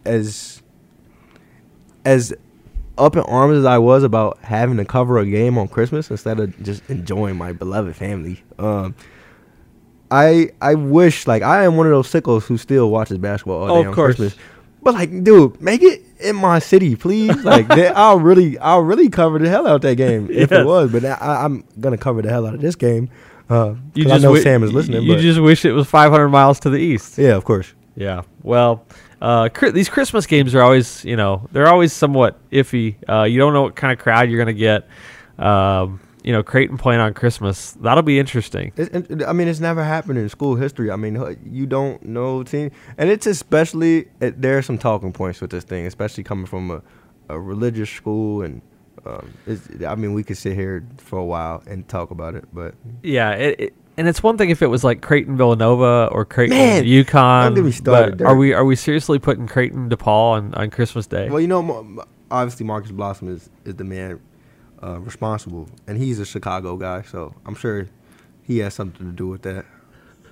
as 0.06 0.62
as 2.06 2.34
up 2.98 3.16
in 3.16 3.24
arms 3.24 3.58
as 3.58 3.66
I 3.66 3.78
was 3.78 4.04
about 4.04 4.38
having 4.40 4.78
to 4.78 4.86
cover 4.86 5.18
a 5.18 5.26
game 5.26 5.58
on 5.58 5.68
Christmas 5.68 6.10
instead 6.12 6.40
of 6.40 6.62
just 6.64 6.88
enjoying 6.90 7.36
my 7.36 7.52
beloved 7.52 7.96
family. 7.96 8.42
Um, 8.60 8.96
I 10.12 10.52
I 10.62 10.76
wish 10.76 11.26
like 11.28 11.42
I 11.42 11.64
am 11.66 11.76
one 11.78 11.88
of 11.88 11.92
those 11.92 12.08
sickles 12.10 12.46
who 12.46 12.58
still 12.58 12.90
watches 12.92 13.18
basketball 13.18 13.64
all 13.64 13.78
Oh, 13.78 13.82
day 13.82 13.88
on 13.90 13.94
course. 13.96 14.16
Christmas. 14.18 14.36
But 14.86 14.94
like, 14.94 15.24
dude, 15.24 15.60
make 15.60 15.82
it 15.84 16.04
in 16.22 16.36
my 16.38 16.60
city, 16.60 16.96
please. 16.96 17.44
Like, 17.44 17.68
that, 17.68 17.98
I'll 17.98 18.20
really, 18.20 18.58
I'll 18.60 18.84
really 18.84 19.10
cover 19.10 19.40
the 19.40 19.50
hell 19.50 19.66
out 19.68 19.82
that 19.82 19.96
game 19.98 20.30
if 20.32 20.52
Yes. 20.52 20.62
it 20.62 20.66
was. 20.66 20.92
But 20.92 21.04
I, 21.04 21.44
I'm 21.44 21.66
gonna 21.80 21.98
cover 21.98 22.22
the 22.22 22.30
hell 22.30 22.46
out 22.46 22.54
of 22.54 22.62
this 22.62 22.76
game. 22.76 23.10
Uh, 23.50 23.74
you 23.96 24.04
'cause 24.04 24.14
I 24.14 24.18
know 24.18 24.30
wi- 24.30 24.44
Sam 24.44 24.64
is 24.64 24.72
listening. 24.72 25.02
You 25.04 25.16
but 25.16 25.22
just 25.22 25.40
wish 25.42 25.66
it 25.66 25.72
was 25.74 25.88
500 25.88 26.30
miles 26.30 26.60
to 26.62 26.70
the 26.70 26.78
east. 26.78 27.18
yeah, 27.18 27.36
of 27.36 27.44
course. 27.46 27.74
Yeah. 27.96 28.22
Well, 28.44 28.86
uh, 29.22 29.50
these 29.74 29.90
Christmas 29.90 30.26
games 30.28 30.54
are 30.54 30.62
always, 30.62 31.04
you 31.04 31.16
know, 31.16 31.48
they're 31.52 31.68
always 31.68 31.92
somewhat 31.92 32.38
iffy. 32.52 32.96
Uh, 33.10 33.24
you 33.24 33.40
don't 33.40 33.54
know 33.54 33.64
what 33.64 33.76
kind 33.76 33.92
of 33.92 33.98
crowd 34.00 34.30
you're 34.30 34.44
going 34.44 34.56
to 34.56 34.60
get. 34.60 34.88
Um, 35.38 36.00
you 36.26 36.32
know, 36.32 36.42
Creighton 36.42 36.76
playing 36.80 37.00
on 37.00 37.14
Christmas. 37.14 37.74
That'll 37.74 38.02
be 38.02 38.18
interesting. 38.18 38.74
It, 38.76 39.24
I 39.24 39.32
mean, 39.32 39.48
it's 39.48 39.60
never 39.60 39.84
happened 39.84 40.18
in 40.18 40.28
school 40.28 40.56
history. 40.56 40.90
I 40.90 40.96
mean, 40.96 41.38
you 41.46 41.68
don't 41.68 42.04
know 42.04 42.42
team, 42.42 42.72
and 42.98 43.12
it's 43.12 43.28
especially 43.28 44.08
it, 44.20 44.42
there 44.42 44.58
are 44.58 44.64
some 44.64 44.80
talking 44.80 45.14
points 45.14 45.40
with 45.40 45.52
this 45.52 45.64
thing, 45.64 45.86
especially 45.86 46.24
coming 46.24 46.48
from 46.48 46.72
a, 46.72 46.82
a 47.30 47.40
religious 47.40 47.92
school, 47.92 48.42
and 48.42 48.64
um, 49.06 49.32
it's, 49.46 49.70
I 49.86 49.94
mean, 49.94 50.14
we 50.14 50.24
could 50.24 50.38
sit 50.38 50.56
here 50.56 50.84
for 50.98 51.20
a 51.20 51.24
while 51.26 51.62
and 51.68 51.88
talk 51.88 52.10
about 52.10 52.34
it, 52.34 52.46
but 52.52 52.74
Yeah. 53.04 53.32
It, 53.34 53.60
it, 53.60 53.74
and 53.98 54.08
it's 54.08 54.24
one 54.24 54.38
thing 54.38 54.50
if 54.50 54.64
it 54.64 54.68
was 54.68 54.84
like 54.84 55.02
Creighton 55.04 55.38
Villanova 55.38 56.10
or 56.12 56.26
Creighton 56.26 56.58
Man, 56.58 56.84
UConn. 56.84 57.44
don't 57.46 57.54
get 57.54 57.64
me 57.64 57.72
started, 57.72 58.18
but 58.18 58.28
are 58.28 58.36
we 58.36 58.52
are 58.52 58.66
we 58.66 58.76
seriously 58.76 59.20
putting 59.20 59.48
Creighton 59.48 59.90
DePaul 59.90 60.32
on, 60.32 60.54
on 60.56 60.70
Christmas 60.70 61.08
Day? 61.08 61.30
well, 61.30 61.40
you 61.40 61.48
know, 61.48 62.04
obviously 62.30 62.66
Marcus 62.66 62.92
Blossom 62.92 63.34
is 63.34 63.50
is 63.64 63.76
the 63.76 63.86
man 63.86 64.20
uh, 64.84 65.00
responsible, 65.00 65.70
and 65.88 65.98
he's 65.98 66.20
a 66.20 66.26
Chicago 66.26 66.78
guy, 66.78 67.02
so 67.04 67.34
I'm 67.46 67.56
sure 67.56 67.90
he 68.44 68.60
has 68.60 68.74
something 68.74 69.06
to 69.06 69.12
do 69.12 69.28
with 69.28 69.44
that. 69.44 69.66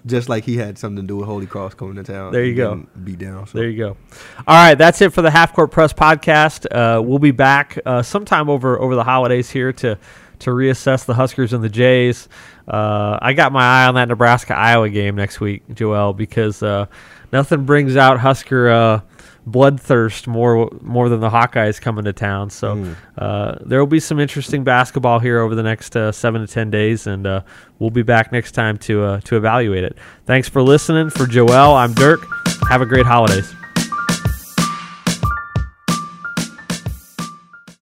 Just 0.06 0.28
like 0.28 0.44
he 0.44 0.58
had 0.58 0.78
something 0.78 1.02
to 1.04 1.08
do 1.08 1.16
with 1.16 1.28
Holy 1.28 1.46
Cross 1.46 1.76
coming 1.76 1.96
to 1.96 2.04
town. 2.04 2.34
There 2.34 2.44
you 2.44 2.56
go. 2.56 2.86
Beat 3.06 3.20
down. 3.20 3.48
So. 3.48 3.58
There 3.58 3.70
you 3.70 3.78
go. 3.78 3.98
All 4.46 4.56
right, 4.56 4.76
that's 4.76 5.02
it 5.02 5.14
for 5.14 5.22
the 5.22 5.32
Half 5.32 5.54
Court 5.54 5.72
Press 5.72 5.94
podcast. 5.94 6.66
Uh, 6.70 7.02
we'll 7.02 7.20
be 7.20 7.32
back 7.32 7.80
uh, 7.86 8.02
sometime 8.02 8.50
over 8.50 8.78
over 8.80 8.96
the 8.96 9.04
holidays 9.06 9.50
here 9.50 9.72
to 9.74 9.98
to 10.40 10.50
reassess 10.50 11.06
the 11.06 11.14
Huskers 11.14 11.54
and 11.54 11.64
the 11.64 11.70
Jays. 11.70 12.28
Uh, 12.68 13.18
I 13.22 13.32
got 13.34 13.54
my 13.54 13.64
eye 13.64 13.88
on 13.88 13.96
that 13.96 14.10
Nebraska 14.10 14.54
Iowa 14.56 14.90
game 14.90 15.16
next 15.16 15.40
week, 15.40 15.64
Joel, 15.74 16.14
because 16.14 16.62
uh, 16.62 16.88
nothing 17.32 17.66
brings 17.66 17.96
out 17.96 18.20
Husker 18.20 18.70
uh, 18.70 19.02
bloodthirst 19.50 20.26
more 20.28 20.70
more 20.82 21.10
than 21.10 21.20
the 21.20 21.30
Hawkeyes 21.30 21.80
coming 21.82 22.06
to 22.06 22.14
town. 22.14 22.50
So 22.50 22.76
Mm. 22.76 22.96
uh, 23.18 23.56
there 23.66 23.80
will 23.80 23.88
be 23.88 24.00
some 24.00 24.20
interesting 24.20 24.64
basketball 24.64 25.20
here 25.20 25.40
over 25.40 25.54
the 25.56 25.64
next 25.64 25.96
uh, 25.96 26.12
seven 26.12 26.42
to 26.42 26.48
ten 26.48 26.70
days, 26.72 27.08
and 27.08 27.28
uh, 27.28 27.42
we'll 27.80 27.90
be 27.90 28.04
back 28.04 28.32
next 28.32 28.52
time 28.54 28.78
to 28.80 29.04
uh, 29.04 29.20
to 29.22 29.36
evaluate 29.38 29.84
it. 29.84 29.98
Thanks 30.26 30.48
for 30.48 30.62
listening. 30.62 31.10
For 31.10 31.26
Joel, 31.28 31.76
I'm 31.76 31.94
Dirk. 31.94 32.22
Have 32.70 32.82
a 32.82 32.86
great 32.86 33.06
holidays. 33.06 33.54